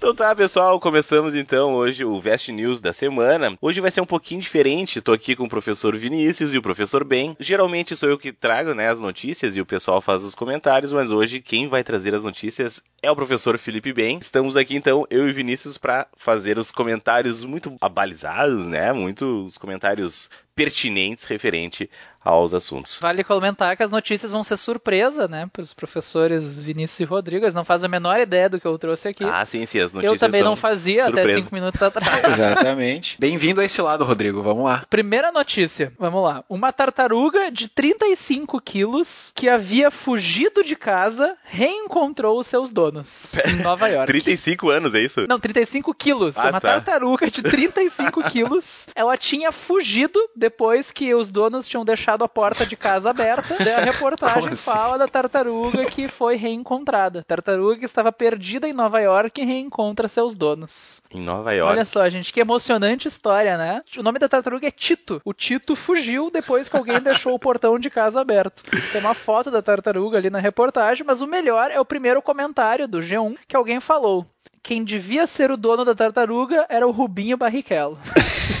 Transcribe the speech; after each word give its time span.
Então 0.00 0.14
tá, 0.14 0.34
pessoal, 0.34 0.80
começamos 0.80 1.34
então 1.34 1.74
hoje 1.74 2.06
o 2.06 2.18
Vest 2.18 2.48
News 2.48 2.80
da 2.80 2.90
semana. 2.90 3.54
Hoje 3.60 3.82
vai 3.82 3.90
ser 3.90 4.00
um 4.00 4.06
pouquinho 4.06 4.40
diferente, 4.40 4.98
tô 5.02 5.12
aqui 5.12 5.36
com 5.36 5.44
o 5.44 5.48
professor 5.48 5.94
Vinícius 5.94 6.54
e 6.54 6.58
o 6.58 6.62
professor 6.62 7.04
Ben. 7.04 7.36
Geralmente 7.38 7.94
sou 7.94 8.08
eu 8.08 8.16
que 8.16 8.32
trago, 8.32 8.72
né, 8.72 8.88
as 8.88 8.98
notícias 8.98 9.56
e 9.56 9.60
o 9.60 9.66
pessoal 9.66 10.00
faz 10.00 10.24
os 10.24 10.34
comentários, 10.34 10.90
mas 10.90 11.10
hoje 11.10 11.42
quem 11.42 11.68
vai 11.68 11.84
trazer 11.84 12.14
as 12.14 12.22
notícias 12.22 12.82
é 13.02 13.10
o 13.10 13.14
professor 13.14 13.58
Felipe 13.58 13.92
Ben. 13.92 14.16
Estamos 14.16 14.56
aqui 14.56 14.74
então, 14.74 15.06
eu 15.10 15.28
e 15.28 15.32
Vinícius, 15.34 15.76
para 15.76 16.06
fazer 16.16 16.56
os 16.56 16.72
comentários 16.72 17.44
muito 17.44 17.76
abalizados, 17.78 18.68
né, 18.68 18.94
muitos 18.94 19.58
comentários 19.58 20.30
pertinentes 20.54 21.24
referente 21.24 21.88
aos 22.22 22.52
assuntos. 22.52 22.98
Vale 23.00 23.24
comentar 23.24 23.74
que 23.76 23.82
as 23.82 23.90
notícias 23.90 24.30
vão 24.30 24.44
ser 24.44 24.58
surpresa, 24.58 25.26
né, 25.26 25.48
para 25.50 25.62
os 25.62 25.72
professores 25.72 26.60
Vinícius 26.60 27.00
e 27.00 27.04
Rodrigo. 27.04 27.44
Eles 27.44 27.54
não 27.54 27.64
fazem 27.64 27.86
a 27.86 27.88
menor 27.88 28.20
ideia 28.20 28.48
do 28.48 28.60
que 28.60 28.66
eu 28.66 28.76
trouxe 28.78 29.08
aqui. 29.08 29.24
Ah, 29.24 29.42
sim, 29.46 29.64
sim, 29.64 29.80
as 29.80 29.92
notícias 29.92 30.20
Eu 30.20 30.28
também 30.28 30.42
não 30.42 30.54
fazia 30.54 31.04
surpresa. 31.04 31.30
até 31.30 31.40
cinco 31.40 31.54
minutos 31.54 31.80
atrás. 31.80 32.24
Exatamente. 32.38 33.16
Bem-vindo 33.18 33.60
a 33.60 33.64
esse 33.64 33.80
lado, 33.80 34.04
Rodrigo. 34.04 34.42
Vamos 34.42 34.64
lá. 34.64 34.84
Primeira 34.90 35.32
notícia, 35.32 35.94
vamos 35.98 36.22
lá. 36.22 36.44
Uma 36.46 36.72
tartaruga 36.72 37.50
de 37.50 37.68
35 37.68 38.60
quilos 38.60 39.32
que 39.34 39.48
havia 39.48 39.90
fugido 39.90 40.62
de 40.62 40.76
casa 40.76 41.36
reencontrou 41.44 42.38
os 42.38 42.46
seus 42.46 42.70
donos 42.70 43.34
em 43.46 43.56
Nova 43.64 43.88
York. 43.88 44.06
35 44.06 44.68
anos, 44.68 44.94
é 44.94 45.00
isso? 45.00 45.26
Não, 45.26 45.40
35 45.40 45.94
quilos. 45.94 46.36
Ah, 46.36 46.50
uma 46.50 46.60
tá. 46.60 46.72
tartaruga 46.72 47.30
de 47.30 47.42
35 47.42 48.22
quilos. 48.28 48.88
Ela 48.94 49.16
tinha 49.16 49.50
fugido 49.50 50.20
depois 50.40 50.90
que 50.90 51.14
os 51.14 51.28
donos 51.28 51.68
tinham 51.68 51.84
deixado 51.84 52.24
a 52.24 52.28
porta 52.28 52.66
de 52.66 52.74
casa 52.74 53.10
aberta. 53.10 53.54
A 53.54 53.84
reportagem 53.84 54.48
assim? 54.48 54.70
fala 54.70 54.96
da 54.96 55.06
tartaruga 55.06 55.84
que 55.84 56.08
foi 56.08 56.34
reencontrada. 56.34 57.22
Tartaruga 57.28 57.76
que 57.76 57.84
estava 57.84 58.10
perdida 58.10 58.66
em 58.66 58.72
Nova 58.72 58.98
York 59.00 59.40
e 59.40 59.44
reencontra 59.44 60.08
seus 60.08 60.34
donos. 60.34 61.02
Em 61.12 61.20
Nova 61.20 61.52
York. 61.52 61.72
Olha 61.72 61.84
só, 61.84 62.08
gente, 62.08 62.32
que 62.32 62.40
emocionante 62.40 63.06
história, 63.06 63.58
né? 63.58 63.82
O 63.98 64.02
nome 64.02 64.18
da 64.18 64.28
tartaruga 64.28 64.66
é 64.66 64.70
Tito. 64.70 65.20
O 65.24 65.34
Tito 65.34 65.76
fugiu 65.76 66.30
depois 66.30 66.68
que 66.68 66.76
alguém 66.76 67.00
deixou 67.00 67.34
o 67.34 67.38
portão 67.38 67.78
de 67.78 67.90
casa 67.90 68.20
aberto. 68.20 68.62
Tem 68.92 69.00
uma 69.00 69.14
foto 69.14 69.50
da 69.50 69.60
tartaruga 69.60 70.16
ali 70.16 70.30
na 70.30 70.38
reportagem, 70.38 71.04
mas 71.06 71.20
o 71.20 71.26
melhor 71.26 71.70
é 71.70 71.78
o 71.78 71.84
primeiro 71.84 72.22
comentário 72.22 72.88
do 72.88 72.98
G1 72.98 73.36
que 73.46 73.54
alguém 73.54 73.78
falou. 73.78 74.26
Quem 74.62 74.84
devia 74.84 75.26
ser 75.26 75.50
o 75.50 75.56
dono 75.56 75.84
da 75.84 75.94
tartaruga 75.94 76.66
era 76.68 76.86
o 76.86 76.90
Rubinho 76.90 77.36
Barrichello. 77.36 77.98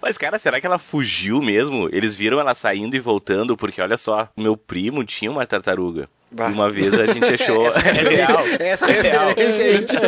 Mas, 0.00 0.16
cara, 0.16 0.38
será 0.38 0.60
que 0.60 0.66
ela 0.66 0.78
fugiu 0.78 1.42
mesmo? 1.42 1.88
Eles 1.92 2.14
viram 2.14 2.38
ela 2.38 2.54
saindo 2.54 2.96
e 2.96 3.00
voltando, 3.00 3.56
porque 3.56 3.80
olha 3.80 3.96
só, 3.96 4.28
meu 4.36 4.56
primo 4.56 5.04
tinha 5.04 5.30
uma 5.30 5.46
tartaruga. 5.46 6.08
Bah. 6.30 6.48
Uma 6.48 6.68
vez 6.70 6.92
a 6.98 7.06
gente 7.06 7.24
achou. 7.24 7.66
Essa 7.68 7.80
é 7.80 7.92
real. 7.92 8.38
Essa 8.60 8.90
É 8.90 9.00
real. 9.02 9.34
tipo, 9.34 10.04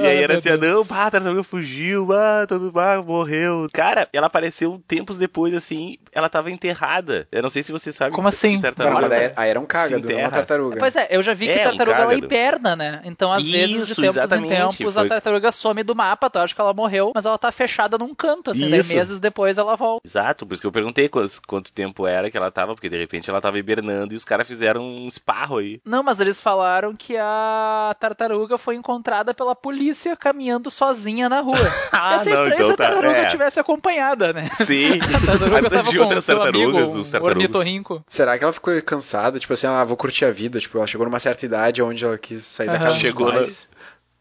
E 0.00 0.06
aí 0.06 0.18
era 0.22 0.38
assim, 0.38 0.50
ah, 0.50 0.56
não, 0.56 0.86
pá, 0.86 1.06
a 1.06 1.10
tartaruga 1.10 1.42
fugiu, 1.42 2.08
ah, 2.12 2.46
todo 2.46 2.72
ah, 2.78 3.02
morreu. 3.02 3.68
Cara, 3.72 4.08
ela 4.12 4.26
apareceu 4.28 4.80
tempos 4.86 5.18
depois, 5.18 5.52
assim, 5.54 5.96
ela 6.12 6.28
tava 6.28 6.50
enterrada. 6.50 7.26
Eu 7.32 7.42
não 7.42 7.50
sei 7.50 7.62
se 7.62 7.72
você 7.72 7.92
sabe. 7.92 8.14
Como 8.14 8.28
assim? 8.28 8.60
Tartaruga. 8.60 9.00
Não, 9.00 9.08
daí- 9.08 9.32
era 9.48 9.58
um 9.60 9.66
cágado, 9.66 9.92
não 9.94 10.10
enterra. 10.10 10.20
uma 10.28 10.30
tartaruga. 10.30 10.76
Pois 10.78 10.96
é, 10.96 11.08
eu 11.10 11.22
já 11.22 11.34
vi 11.34 11.46
que 11.46 11.52
É, 11.52 11.62
um 11.68 11.70
tartaruga 11.76 11.96
ela 11.96 12.06
cágado. 12.06 12.24
hiberna, 12.24 12.76
né? 12.76 13.00
Então, 13.04 13.32
às 13.32 13.46
vezes, 13.46 13.86
de 13.86 13.92
Isso, 13.92 14.00
tempos 14.00 14.32
em 14.32 14.46
tempos, 14.48 14.94
foi- 14.94 15.06
a 15.06 15.08
tartaruga 15.08 15.50
some 15.52 15.82
do 15.82 15.94
mapa. 15.94 16.30
Tu 16.30 16.38
acha 16.38 16.54
que 16.54 16.60
ela 16.60 16.72
morreu, 16.72 17.12
mas 17.14 17.26
ela 17.26 17.36
tá 17.38 17.50
fechada 17.50 17.98
num 17.98 18.14
canto, 18.14 18.50
assim. 18.50 18.70
Daí 18.70 18.80
Isso. 18.80 18.94
meses 18.94 19.18
depois 19.20 19.58
ela 19.58 19.76
volta. 19.76 20.06
Exato, 20.06 20.46
por 20.46 20.54
isso 20.54 20.62
que 20.62 20.66
eu 20.66 20.72
perguntei 20.72 21.08
quanto, 21.08 21.40
quanto 21.46 21.72
tempo 21.72 22.06
era 22.06 22.30
que 22.30 22.36
ela 22.36 22.50
tava, 22.50 22.74
porque 22.74 22.88
de 22.88 22.98
repente 22.98 23.28
ela 23.28 23.40
tava 23.40 23.58
hibernando 23.58 24.12
e 24.14 24.16
os 24.16 24.24
caras 24.24 24.46
fizeram 24.46 24.82
um 24.82 25.08
esparro 25.08 25.58
aí. 25.58 25.63
Não, 25.84 26.02
mas 26.02 26.20
eles 26.20 26.40
falaram 26.40 26.94
que 26.94 27.16
a 27.16 27.94
tartaruga 27.98 28.56
foi 28.58 28.74
encontrada 28.76 29.32
pela 29.34 29.54
polícia 29.54 30.16
caminhando 30.16 30.70
sozinha 30.70 31.28
na 31.28 31.40
rua. 31.40 31.54
Ah, 31.92 32.18
ser 32.18 32.34
não, 32.34 32.46
então 32.48 32.66
se 32.66 32.72
a 32.72 32.76
tá, 32.76 32.84
tartaruga 32.86 33.18
é. 33.18 33.26
tivesse 33.30 33.58
acompanhada, 33.60 34.32
né? 34.32 34.50
Sim. 34.56 34.98
A 35.00 35.26
tartaruga 35.26 35.70
tava 35.70 35.90
de 35.90 35.96
com 35.96 36.02
outras 36.04 36.26
tartarugas, 36.26 36.90
amigo, 36.90 37.00
os 37.00 37.12
um 37.14 37.22
ornitorrinco. 37.24 38.04
Será 38.08 38.36
que 38.36 38.44
ela 38.44 38.52
ficou 38.52 38.80
cansada? 38.82 39.38
Tipo 39.38 39.52
assim, 39.52 39.66
ah, 39.66 39.84
vou 39.84 39.96
curtir 39.96 40.24
a 40.24 40.30
vida. 40.30 40.58
Tipo, 40.58 40.78
ela 40.78 40.86
chegou 40.86 41.06
numa 41.06 41.20
certa 41.20 41.46
idade 41.46 41.82
onde 41.82 42.04
ela 42.04 42.18
quis 42.18 42.44
sair 42.44 42.66
da 42.66 42.74
Aham. 42.74 42.82
casa 42.84 42.98
Chegou 42.98 43.26
dos 43.26 43.34
na- 43.34 43.40
pais. 43.40 43.68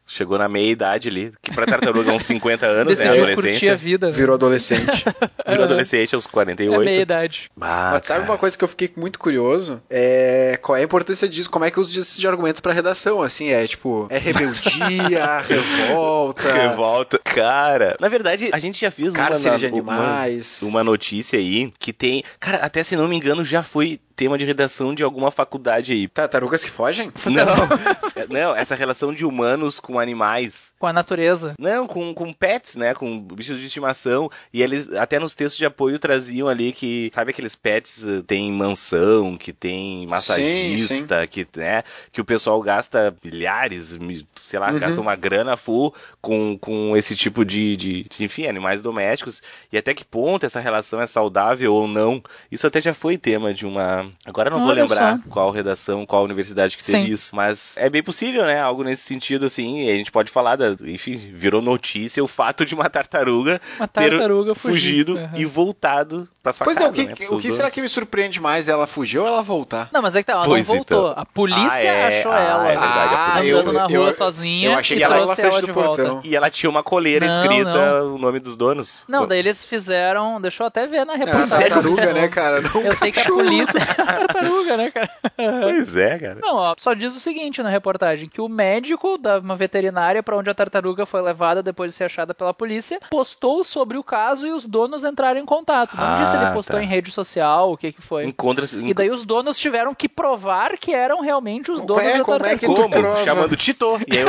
Chegou 0.05 0.37
na 0.37 0.49
meia 0.49 0.69
idade 0.69 1.07
ali, 1.07 1.31
que 1.41 1.51
pra 1.51 1.65
tartaruga 1.65 2.11
é 2.11 2.13
uns 2.13 2.25
50 2.25 2.65
anos, 2.65 2.99
né? 2.99 3.33
Curtir 3.35 3.69
a 3.69 3.75
vida. 3.75 4.07
né? 4.07 4.11
Virou 4.13 4.35
adolescente. 4.35 5.05
Virou 5.47 5.63
adolescente 5.65 6.13
aos 6.13 6.25
É 6.25 6.29
48. 6.29 6.83
meia 6.83 7.01
idade. 7.01 7.49
Ah, 7.59 7.91
Mas 7.93 8.07
sabe 8.07 8.25
uma 8.25 8.37
coisa 8.37 8.57
que 8.57 8.63
eu 8.63 8.67
fiquei 8.67 8.91
muito 8.97 9.17
curioso? 9.17 9.81
É 9.89 10.59
qual 10.61 10.75
é 10.77 10.81
a 10.81 10.83
importância 10.83 11.27
disso? 11.27 11.49
Como 11.49 11.63
é 11.65 11.71
que 11.71 11.79
usa 11.79 11.97
isso 11.99 12.19
de 12.19 12.27
argumento 12.27 12.61
pra 12.61 12.73
redação? 12.73 13.21
Assim, 13.21 13.49
é 13.49 13.65
tipo, 13.65 14.07
é 14.09 14.17
rebeldia, 14.17 15.39
revolta, 15.47 16.51
Revolta. 16.51 17.19
Cara, 17.23 17.95
na 17.99 18.09
verdade, 18.09 18.49
a 18.51 18.59
gente 18.59 18.81
já 18.81 18.91
fez 18.91 19.13
uma, 19.15 19.29
na- 19.29 19.37
de 19.57 19.65
uma, 19.67 19.93
animais. 19.93 20.61
uma 20.63 20.83
notícia 20.83 21.39
aí 21.39 21.71
que 21.79 21.93
tem. 21.93 22.23
Cara, 22.39 22.57
até 22.57 22.83
se 22.83 22.95
não 22.95 23.07
me 23.07 23.15
engano, 23.15 23.43
já 23.45 23.63
foi 23.63 23.99
tema 24.15 24.37
de 24.37 24.45
redação 24.45 24.93
de 24.93 25.03
alguma 25.03 25.31
faculdade 25.31 25.93
aí. 25.93 26.07
Tartarugas 26.07 26.63
que 26.63 26.69
fogem? 26.69 27.11
Não, 27.25 27.43
É, 28.15 28.27
não, 28.27 28.55
essa 28.55 28.75
relação 28.75 29.11
de 29.13 29.25
humanos 29.25 29.79
com 29.79 29.99
animais. 29.99 30.71
Com 30.77 30.85
a 30.85 30.93
natureza. 30.93 31.55
Não, 31.57 31.87
com, 31.87 32.13
com 32.13 32.31
pets, 32.31 32.75
né? 32.75 32.93
Com 32.93 33.19
bichos 33.19 33.59
de 33.59 33.65
estimação. 33.65 34.29
E 34.53 34.61
eles, 34.61 34.91
até 34.93 35.17
nos 35.19 35.33
textos 35.33 35.57
de 35.57 35.65
apoio, 35.65 35.97
traziam 35.97 36.47
ali 36.47 36.71
que, 36.71 37.09
sabe 37.13 37.31
aqueles 37.31 37.55
pets 37.55 38.05
eh, 38.05 38.21
tem 38.27 38.51
mansão, 38.51 39.35
que 39.35 39.51
tem 39.51 40.05
massagista, 40.05 41.25
que, 41.27 41.47
né? 41.55 41.83
Que 42.11 42.21
o 42.21 42.25
pessoal 42.25 42.61
gasta 42.61 43.15
milhares, 43.23 43.95
mi- 43.97 44.27
sei 44.41 44.59
lá, 44.59 44.71
Uhum. 44.71 44.79
gasta 44.79 45.01
uma 45.01 45.15
grana 45.15 45.57
full 45.57 45.93
com, 46.21 46.57
com 46.57 46.95
esse 46.95 47.15
tipo 47.15 47.43
de, 47.43 47.75
de, 47.75 48.03
de, 48.03 48.23
enfim, 48.23 48.45
animais 48.47 48.81
domésticos. 48.81 49.41
E 49.71 49.77
até 49.77 49.93
que 49.93 50.05
ponto 50.05 50.45
essa 50.45 50.59
relação 50.59 51.01
é 51.01 51.05
saudável 51.07 51.73
ou 51.73 51.87
não. 51.87 52.21
Isso 52.51 52.67
até 52.67 52.79
já 52.79 52.93
foi 52.93 53.17
tema 53.17 53.53
de 53.53 53.65
uma. 53.65 54.02
Agora 54.25 54.49
eu 54.49 54.51
não 54.53 54.59
vou 54.61 54.69
Olha 54.69 54.81
lembrar 54.83 55.17
só. 55.17 55.23
qual 55.29 55.51
redação, 55.51 56.05
qual 56.05 56.23
universidade 56.23 56.77
que 56.77 56.83
teve 56.83 57.05
Sim. 57.07 57.11
isso. 57.11 57.35
Mas 57.35 57.75
é 57.77 57.89
bem 57.89 58.01
possível, 58.03 58.45
né? 58.45 58.59
Algo 58.59 58.83
nesse 58.83 59.03
sentido, 59.05 59.45
assim. 59.45 59.85
E 59.85 59.91
a 59.91 59.95
gente 59.95 60.11
pode 60.11 60.31
falar, 60.31 60.55
da, 60.55 60.75
enfim, 60.81 61.17
virou 61.33 61.61
notícia 61.61 62.23
o 62.23 62.27
fato 62.27 62.65
de 62.65 62.73
uma 62.75 62.89
tartaruga 62.89 63.61
Uma 63.77 63.87
ter 63.87 64.09
tartaruga 64.11 64.55
fugido 64.55 65.13
fugido. 65.15 65.29
e 65.39 65.45
voltado 65.45 66.27
pra 66.41 66.51
sua 66.53 66.65
Pois 66.65 66.77
casa. 66.77 66.89
é, 66.89 66.91
o 66.91 66.93
que, 66.93 67.05
né, 67.07 67.15
o 67.29 67.37
que 67.37 67.51
será 67.51 67.69
que 67.71 67.81
me 67.81 67.89
surpreende 67.89 68.39
mais? 68.41 68.67
Ela 68.67 68.85
fugir 68.87 69.19
ou 69.19 69.27
ela 69.27 69.41
voltar? 69.41 69.89
Não, 69.93 70.01
mas 70.01 70.15
é 70.15 70.19
que 70.21 70.27
tá, 70.27 70.33
ela 70.33 70.45
Pois 70.45 70.67
não 70.67 70.75
voltou. 70.75 71.09
então. 71.11 71.21
A 71.21 71.25
polícia 71.25 71.69
Ah, 71.71 71.83
é. 71.83 72.19
achou 72.19 72.31
Ah, 72.31 72.39
ela. 72.39 72.63
é 72.63 72.67
verdade, 72.71 73.13
a 73.15 73.31
polícia. 73.33 73.53
andando 73.55 73.73
na 73.73 73.85
rua 73.85 74.13
sozinha 74.13 74.69
eu 74.69 74.77
achei 74.77 74.97
e 74.97 74.99
que 74.99 75.03
ela 75.03 75.15
ia 75.15 75.19
na 75.25 75.25
trouxe 75.35 75.41
frente 75.41 75.51
ela 75.53 75.61
do 75.61 75.67
de 75.67 75.71
volta. 75.73 76.03
portão. 76.03 76.21
E 76.23 76.35
ela 76.35 76.49
tinha 76.49 76.69
uma 76.69 76.83
coleira 76.83 77.25
Não, 77.27 77.33
escrita 77.41 78.03
o 78.03 78.17
nome 78.17 78.39
dos 78.39 78.55
donos. 78.55 79.03
Não, 79.07 79.27
daí 79.27 79.39
eles 79.39 79.63
fizeram. 79.63 80.39
Deixa 80.41 80.63
eu 80.63 80.67
até 80.67 80.85
ver 80.87 81.05
na 81.05 81.13
É 81.13 81.15
a 81.15 81.19
reportagem. 81.19 81.69
tartaruga, 81.69 82.13
né, 82.13 82.27
cara? 82.27 82.61
Não 82.61 82.81
Eu 82.81 82.95
sei 82.95 83.11
que 83.11 83.19
a 83.19 83.25
polícia. 83.25 83.79
tartaruga, 84.05 84.77
né, 84.77 84.91
cara? 84.91 85.09
Pois 85.63 85.95
é, 85.95 86.19
cara. 86.19 86.37
Não, 86.41 86.55
ó, 86.55 86.75
só 86.77 86.93
diz 86.93 87.15
o 87.15 87.19
seguinte 87.19 87.61
na 87.63 87.69
reportagem: 87.69 88.29
que 88.29 88.41
o 88.41 88.47
médico 88.49 89.17
da 89.17 89.39
uma 89.39 89.55
veterinária 89.55 90.21
para 90.23 90.37
onde 90.37 90.49
a 90.49 90.53
tartaruga 90.53 91.05
foi 91.05 91.21
levada 91.21 91.61
depois 91.63 91.91
de 91.91 91.97
ser 91.97 92.05
achada 92.05 92.33
pela 92.33 92.53
polícia 92.53 92.99
postou 93.09 93.63
sobre 93.63 93.97
o 93.97 94.03
caso 94.03 94.45
e 94.47 94.51
os 94.51 94.65
donos 94.65 95.03
entraram 95.03 95.39
em 95.39 95.45
contato. 95.45 95.95
Não 95.97 96.03
Ah, 96.03 96.15
disse 96.15 96.31
se 96.31 96.37
ele 96.37 96.51
postou 96.51 96.75
tá. 96.77 96.83
em 96.83 96.87
rede 96.87 97.11
social, 97.11 97.71
o 97.71 97.77
que 97.77 97.91
que 97.91 98.01
foi. 98.01 98.25
Encontra-se. 98.25 98.79
E 98.79 98.93
daí 98.93 99.09
os 99.09 99.23
donos 99.23 99.57
tiveram 99.57 99.93
que 99.93 100.07
provar 100.07 100.77
que 100.77 100.93
eram 100.93 101.21
realmente 101.21 101.71
os 101.71 101.81
donos 101.85 102.03
É, 102.05 102.17
da 102.19 102.23
como 102.23 102.37
é 102.37 102.39
tartaruga. 102.39 102.59
que 102.59 102.65
tu 102.65 102.75
Como? 102.75 102.89
prova? 102.89 103.23
Chamando 103.25 103.55
Tito. 103.57 103.99
E, 104.07 104.17
aí, 104.17 104.25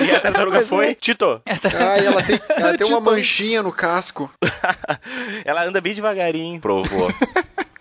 e, 0.00 0.04
e 0.04 0.10
a 0.14 0.20
tartaruga 0.20 0.58
Pois 0.58 0.66
é. 0.66 0.68
foi 0.68 0.94
Tito. 0.94 1.42
Ah, 1.74 1.98
e 1.98 2.06
ela 2.06 2.22
tem, 2.22 2.40
ela 2.50 2.76
tem 2.76 2.86
uma 2.86 2.98
Tipo- 2.98 3.10
manchinha 3.10 3.62
no 3.62 3.72
casco. 3.72 4.30
Ela 5.44 5.64
anda 5.64 5.80
bem 5.80 5.94
devagarinho. 5.94 6.60
Provou. 6.60 7.08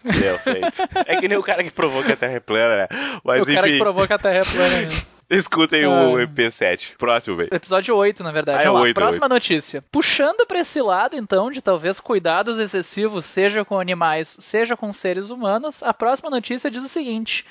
Deu 0.04 0.38
feito. 0.40 0.82
É 1.06 1.18
que 1.20 1.28
nem 1.28 1.38
o 1.38 1.44
cara 1.44 1.64
que 1.64 1.72
provou 1.72 2.04
que 2.04 2.12
a 2.12 2.16
Terra 2.16 2.34
é 2.34 2.40
plana, 2.40 2.76
né? 2.76 2.88
Mas 3.24 3.42
o 3.42 3.46
cara 3.46 3.68
enfim, 3.68 3.78
que 3.78 3.84
provou 3.84 4.06
que 4.08 4.14
a 4.14 4.18
Terra 4.20 4.40
é 4.40 4.44
plana. 4.46 4.82
né? 4.82 4.88
escutem 5.30 5.86
o 5.88 6.18
Ah. 6.18 6.22
EP7. 6.28 6.92
Próximo, 6.98 7.38
velho. 7.38 7.50
Episódio 7.52 7.96
8, 7.96 8.24
na 8.24 8.32
verdade. 8.32 8.60
Ah, 8.60 8.62
é 8.62 8.66
Vamos 8.66 8.80
lá, 8.80 8.84
oito, 8.86 8.96
Próxima 8.96 9.28
notícia. 9.30 9.84
Puxando 9.92 10.46
pra 10.46 10.60
esse 10.60 10.82
lado, 10.82 11.16
então, 11.16 11.50
de 11.50 11.62
talvez 11.62 12.00
cuidados 12.00 12.60
excessivos, 12.60 13.26
seja 13.26 13.66
com 13.66 13.80
animais, 13.80 14.36
seja 14.40 14.76
com 14.78 14.92
seres 14.94 15.30
humanos, 15.30 15.82
a 15.82 15.94
próxima 15.94 16.30
notícia 16.30 16.70
diz 16.70 16.84
o 16.84 16.88
seguinte. 16.90 17.46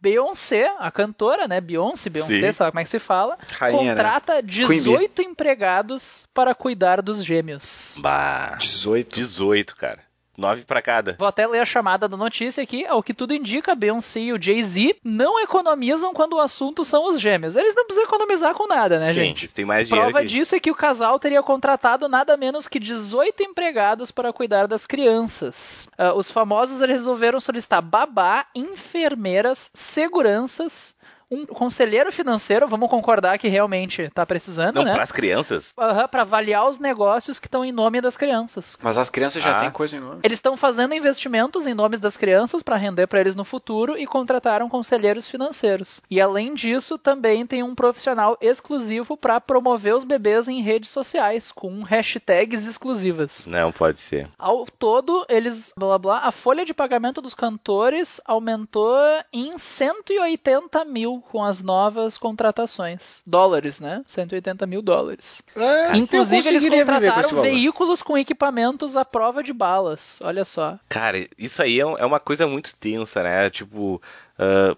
Beyoncé, 0.00 0.68
a 0.80 0.90
cantora, 0.90 1.46
né? 1.46 1.60
Beyoncé, 1.60 2.10
Beyoncé, 2.10 2.40
Sim. 2.48 2.52
sabe 2.52 2.72
como 2.72 2.80
é 2.80 2.82
que 2.82 2.90
se 2.90 2.98
fala? 2.98 3.38
Rainha, 3.56 3.94
né? 3.94 4.02
contrata 4.02 4.42
Bee. 4.42 4.50
18 4.50 5.22
empregados 5.22 6.26
para 6.34 6.54
cuidar 6.56 7.00
dos 7.00 7.24
gêmeos. 7.24 7.98
Bah. 8.00 8.56
18. 8.58 9.14
18, 9.14 9.76
cara. 9.76 10.00
Nove 10.36 10.64
pra 10.64 10.80
cada. 10.80 11.16
Vou 11.18 11.28
até 11.28 11.46
ler 11.46 11.60
a 11.60 11.66
chamada 11.66 12.08
da 12.08 12.16
notícia 12.16 12.62
aqui. 12.62 12.86
Ao 12.86 13.02
que 13.02 13.12
tudo 13.12 13.34
indica, 13.34 13.74
Beyoncé 13.74 14.20
e 14.20 14.32
o 14.32 14.42
Jay-Z 14.42 14.96
não 15.04 15.38
economizam 15.40 16.14
quando 16.14 16.34
o 16.34 16.40
assunto 16.40 16.84
são 16.84 17.10
os 17.10 17.20
gêmeos. 17.20 17.54
Eles 17.54 17.74
não 17.74 17.84
precisam 17.84 18.08
economizar 18.08 18.54
com 18.54 18.66
nada, 18.66 18.98
né, 18.98 19.08
Sim, 19.08 19.14
gente? 19.14 19.42
eles 19.42 19.52
têm 19.52 19.64
mais 19.64 19.88
dinheiro 19.88 20.10
Prova 20.10 20.24
que... 20.24 20.32
disso 20.32 20.54
é 20.54 20.60
que 20.60 20.70
o 20.70 20.74
casal 20.74 21.18
teria 21.18 21.42
contratado 21.42 22.08
nada 22.08 22.36
menos 22.36 22.66
que 22.66 22.80
18 22.80 23.42
empregados 23.42 24.10
para 24.10 24.32
cuidar 24.32 24.66
das 24.66 24.86
crianças. 24.86 25.88
Ah, 25.98 26.14
os 26.14 26.30
famosos 26.30 26.80
resolveram 26.80 27.40
solicitar 27.40 27.82
babá, 27.82 28.46
enfermeiras, 28.54 29.70
seguranças, 29.74 30.96
um 31.32 31.46
conselheiro 31.46 32.12
financeiro, 32.12 32.68
vamos 32.68 32.90
concordar 32.90 33.38
que 33.38 33.48
realmente 33.48 34.10
tá 34.14 34.26
precisando, 34.26 34.76
Não, 34.76 34.84
né? 34.84 34.92
pras 34.94 35.10
crianças? 35.10 35.72
Aham, 35.78 36.06
Pra 36.08 36.22
avaliar 36.22 36.68
os 36.68 36.78
negócios 36.78 37.38
que 37.38 37.46
estão 37.46 37.64
em 37.64 37.72
nome 37.72 38.00
das 38.00 38.16
crianças. 38.16 38.76
Mas 38.82 38.98
as 38.98 39.08
crianças 39.08 39.42
já 39.42 39.56
Ah. 39.56 39.60
têm 39.60 39.70
coisa 39.70 39.96
em 39.96 40.00
nome. 40.00 40.20
Eles 40.22 40.36
estão 40.38 40.56
fazendo 40.56 40.94
investimentos 40.94 41.66
em 41.66 41.72
nomes 41.74 41.98
das 42.00 42.16
crianças 42.16 42.62
para 42.62 42.76
render 42.76 43.06
para 43.06 43.20
eles 43.20 43.34
no 43.34 43.44
futuro 43.44 43.96
e 43.96 44.06
contrataram 44.06 44.68
conselheiros 44.68 45.26
financeiros. 45.26 46.02
E 46.10 46.20
além 46.20 46.52
disso, 46.54 46.98
também 46.98 47.46
tem 47.46 47.62
um 47.62 47.74
profissional 47.74 48.36
exclusivo 48.40 49.16
para 49.16 49.40
promover 49.40 49.94
os 49.94 50.04
bebês 50.04 50.48
em 50.48 50.60
redes 50.60 50.90
sociais 50.90 51.50
com 51.50 51.82
hashtags 51.82 52.66
exclusivas. 52.66 53.46
Não, 53.46 53.72
pode 53.72 54.00
ser. 54.00 54.28
Ao 54.38 54.66
todo, 54.66 55.24
eles 55.28 55.72
blá 55.76 55.88
blá 55.88 55.98
blá, 55.98 56.18
a 56.28 56.32
folha 56.32 56.64
de 56.64 56.74
pagamento 56.74 57.22
dos 57.22 57.32
cantores 57.34 58.20
aumentou 58.26 58.94
em 59.32 59.56
180 59.58 60.84
mil 60.84 61.21
com 61.22 61.42
as 61.42 61.62
novas 61.62 62.18
contratações. 62.18 63.22
Dólares, 63.26 63.80
né? 63.80 64.02
180 64.06 64.66
mil 64.66 64.82
dólares. 64.82 65.42
É, 65.56 65.96
Inclusive, 65.96 66.46
eles 66.48 66.64
com 66.64 66.70
contrataram 66.70 67.28
valor. 67.30 67.42
veículos 67.42 68.02
com 68.02 68.18
equipamentos 68.18 68.96
à 68.96 69.04
prova 69.04 69.42
de 69.42 69.52
balas. 69.52 70.20
Olha 70.22 70.44
só. 70.44 70.78
Cara, 70.88 71.26
isso 71.38 71.62
aí 71.62 71.80
é 71.80 71.82
é 71.82 72.04
uma 72.06 72.20
coisa 72.20 72.46
muito 72.46 72.74
tensa, 72.76 73.22
né? 73.22 73.48
Tipo. 73.50 74.00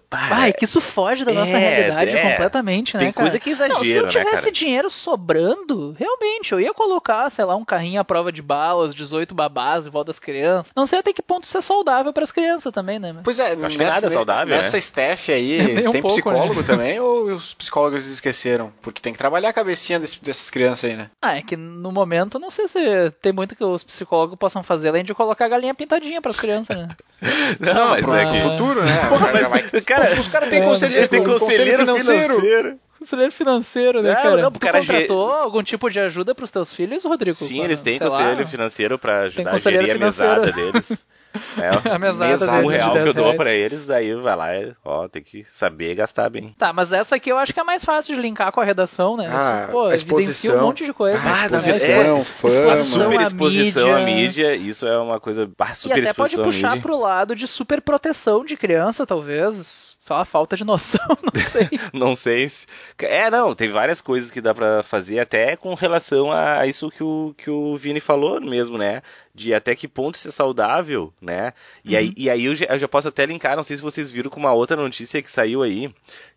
Pá, 0.09 0.27
Vai, 0.29 0.53
que 0.53 0.65
isso 0.65 0.79
foge 0.81 1.23
da 1.25 1.33
nossa 1.33 1.57
é, 1.57 1.59
realidade 1.59 2.15
é. 2.17 2.21
completamente, 2.31 2.93
né, 2.95 2.99
Tem 3.05 3.11
cara? 3.13 3.23
coisa 3.29 3.39
que 3.39 3.51
é 3.51 3.67
Não, 3.67 3.83
se 3.83 3.91
eu 3.93 4.03
né, 4.03 4.09
tivesse 4.09 4.41
cara? 4.43 4.51
dinheiro 4.51 4.89
sobrando, 4.89 5.95
realmente, 5.97 6.51
eu 6.51 6.59
ia 6.59 6.73
colocar, 6.73 7.29
sei 7.29 7.45
lá, 7.45 7.55
um 7.55 7.65
carrinho 7.65 7.99
à 7.99 8.03
prova 8.03 8.31
de 8.31 8.41
balas, 8.41 8.93
18 8.95 9.33
babás 9.33 9.85
em 9.87 9.89
volta 9.89 10.07
das 10.07 10.19
crianças. 10.19 10.71
Não 10.75 10.85
sei 10.85 10.99
até 10.99 11.11
que 11.13 11.21
ponto 11.21 11.45
isso 11.45 11.57
é 11.57 11.61
saudável 11.61 12.13
para 12.13 12.23
as 12.23 12.31
crianças 12.31 12.71
também, 12.71 12.99
né? 12.99 13.11
mas- 13.13 13.23
Pois 13.23 13.39
é, 13.39 13.53
acho 13.53 13.77
que 13.77 13.83
nada 13.83 14.07
é 14.07 14.09
saudável, 14.09 14.55
nessa 14.55 14.73
né? 14.73 14.79
staff 14.79 15.31
aí, 15.31 15.79
um 15.87 15.91
tem 15.91 16.01
pouco, 16.01 16.15
psicólogo 16.15 16.55
né? 16.61 16.63
também 16.67 16.99
ou 16.99 17.25
os 17.33 17.53
psicólogos 17.53 18.05
esqueceram? 18.07 18.71
Porque 18.81 19.01
tem 19.01 19.13
que 19.13 19.19
trabalhar 19.19 19.49
a 19.49 19.53
cabecinha 19.53 19.99
desse- 19.99 20.23
dessas 20.23 20.49
crianças 20.49 20.89
aí, 20.89 20.95
né? 20.95 21.09
Ah, 21.21 21.37
é 21.37 21.41
que 21.41 21.55
no 21.57 21.91
momento, 21.91 22.37
não 22.39 22.49
sei 22.49 22.67
se 22.67 22.79
tem 23.21 23.33
muito 23.33 23.55
que 23.55 23.63
os 23.63 23.83
psicólogos 23.83 24.37
possam 24.37 24.61
fazer, 24.63 24.89
além 24.89 25.03
de 25.03 25.13
colocar 25.13 25.45
a 25.45 25.49
galinha 25.49 25.73
pintadinha 25.73 26.21
para 26.21 26.31
as 26.31 26.37
crianças, 26.37 26.75
né? 26.77 26.87
Não, 27.59 27.89
mas 27.89 28.05
pro, 28.05 28.15
é 28.15 28.23
pro 28.25 28.33
que. 28.33 28.39
futuro, 28.41 28.83
né? 28.83 29.09
Porra, 29.09 29.31
cara 29.31 29.49
mas, 29.61 29.71
vai- 29.71 29.81
cara, 29.81 30.19
os 30.19 30.27
caras 30.27 30.49
têm 30.49 30.59
é, 30.61 30.65
conselheiro, 30.65 31.07
tem 31.07 31.23
conselho 31.23 31.39
conselheiro 31.39 31.79
financeiro. 31.79 32.33
financeiro. 32.35 32.79
Conselheiro 32.99 33.31
financeiro, 33.31 34.01
né, 34.01 34.09
Não, 34.13 34.15
cara? 34.23 34.41
não, 34.41 34.51
tu 34.51 34.59
cara, 34.59 34.79
contratou 34.79 35.31
algum 35.31 35.61
tipo 35.61 35.89
de 35.89 35.99
ajuda 35.99 36.33
pros 36.33 36.49
teus 36.49 36.73
filhos, 36.73 37.03
Rodrigo? 37.03 37.35
Sim, 37.35 37.57
Pra, 37.57 37.65
eles 37.65 37.81
têm 37.81 37.97
sei 37.97 38.07
lá, 38.07 38.11
conselheiro 38.17 38.47
financeiro 38.47 38.97
pra 38.99 39.19
ajudar 39.21 39.49
a 39.49 39.53
conselheiro 39.53 39.85
gerir 39.85 40.01
a 40.01 40.05
mesada 40.05 40.51
deles. 40.51 41.05
É, 41.57 41.89
A 41.95 41.99
mesada 41.99 42.33
um 42.33 42.67
deles 42.67 42.69
de 42.71 42.75
real 42.77 42.89
que 42.91 42.95
10 42.95 43.07
eu 43.07 43.13
dou 43.13 43.23
reais. 43.25 43.37
pra 43.37 43.53
eles, 43.53 43.85
daí 43.87 44.13
vai 44.15 44.35
lá, 44.35 44.55
e, 44.55 44.73
ó, 44.83 45.07
tem 45.07 45.21
que 45.23 45.43
saber 45.49 45.95
gastar 45.95 46.29
bem. 46.29 46.53
Tá, 46.57 46.71
mas 46.73 46.91
essa 46.91 47.15
aqui 47.15 47.29
eu 47.31 47.37
acho 47.37 47.53
que 47.53 47.59
é 47.59 47.63
mais 47.63 47.83
fácil 47.85 48.15
de 48.15 48.21
linkar 48.21 48.51
com 48.51 48.61
a 48.61 48.63
redação, 48.65 49.17
né? 49.17 49.27
Ah, 49.29 49.63
Isso, 49.63 49.71
pô, 49.71 49.83
a 49.85 49.93
evidencia 49.93 50.15
um 50.15 50.19
exposição. 50.19 50.61
monte 50.61 50.85
de 50.85 50.93
coisa. 50.93 51.19
Ah, 51.23 51.45
exposição, 51.45 52.15
né? 52.17 52.23
fama. 52.23 52.71
A 52.71 52.75
Exposição 52.75 53.03
super 53.05 53.19
à 53.19 53.23
exposição 53.23 53.95
à 53.95 53.99
mídia. 53.99 54.15
mídia, 54.51 54.55
isso 54.55 54.87
é 54.87 54.97
uma 54.97 55.19
coisa. 55.19 55.49
ah, 55.59 55.71
E 55.71 55.75
super 55.75 55.99
até 56.03 56.13
pode 56.13 56.29
exposição 56.31 56.43
puxar 56.43 56.69
mídia. 56.75 56.81
pro 56.81 56.99
lado 56.99 57.35
de 57.35 57.47
super 57.47 57.81
proteção 57.81 58.43
de 58.45 58.55
criança, 58.57 59.05
talvez. 59.05 59.94
Só 60.05 60.17
a 60.17 60.25
falta 60.25 60.55
de 60.55 60.63
noção, 60.63 60.99
não 61.33 61.41
sei. 61.41 61.69
Não 61.91 62.15
sei 62.15 62.47
se. 62.47 62.67
É, 62.99 63.29
não, 63.29 63.55
tem 63.55 63.69
várias 63.69 64.01
coisas 64.01 64.29
que 64.29 64.39
dá 64.39 64.53
pra 64.53 64.83
fazer, 64.83 65.19
até 65.19 65.55
com 65.55 65.73
relação 65.73 66.31
a 66.31 66.67
isso 66.67 66.91
que 66.91 67.03
o, 67.03 67.33
que 67.35 67.49
o 67.49 67.75
Vini 67.75 67.99
falou 67.99 68.39
mesmo, 68.39 68.77
né? 68.77 69.01
De 69.33 69.53
até 69.53 69.75
que 69.75 69.87
ponto 69.87 70.15
é 70.15 70.31
saudável, 70.31 71.11
né? 71.19 71.53
E, 71.83 71.97
aí, 71.97 72.13
e 72.15 72.29
aí 72.29 72.45
eu 72.45 72.53
já, 72.53 72.65
eu 72.65 72.77
já 72.77 72.87
posso 72.87 73.07
até 73.07 73.25
linkar, 73.25 73.55
não 73.55 73.63
sei 73.63 73.77
se 73.77 73.81
vocês 73.81 74.11
viram 74.11 74.29
com 74.29 74.39
uma 74.39 74.53
outra 74.53 74.77
notícia 74.77 75.21
que 75.21 75.31
saiu 75.31 75.63
aí, 75.63 75.91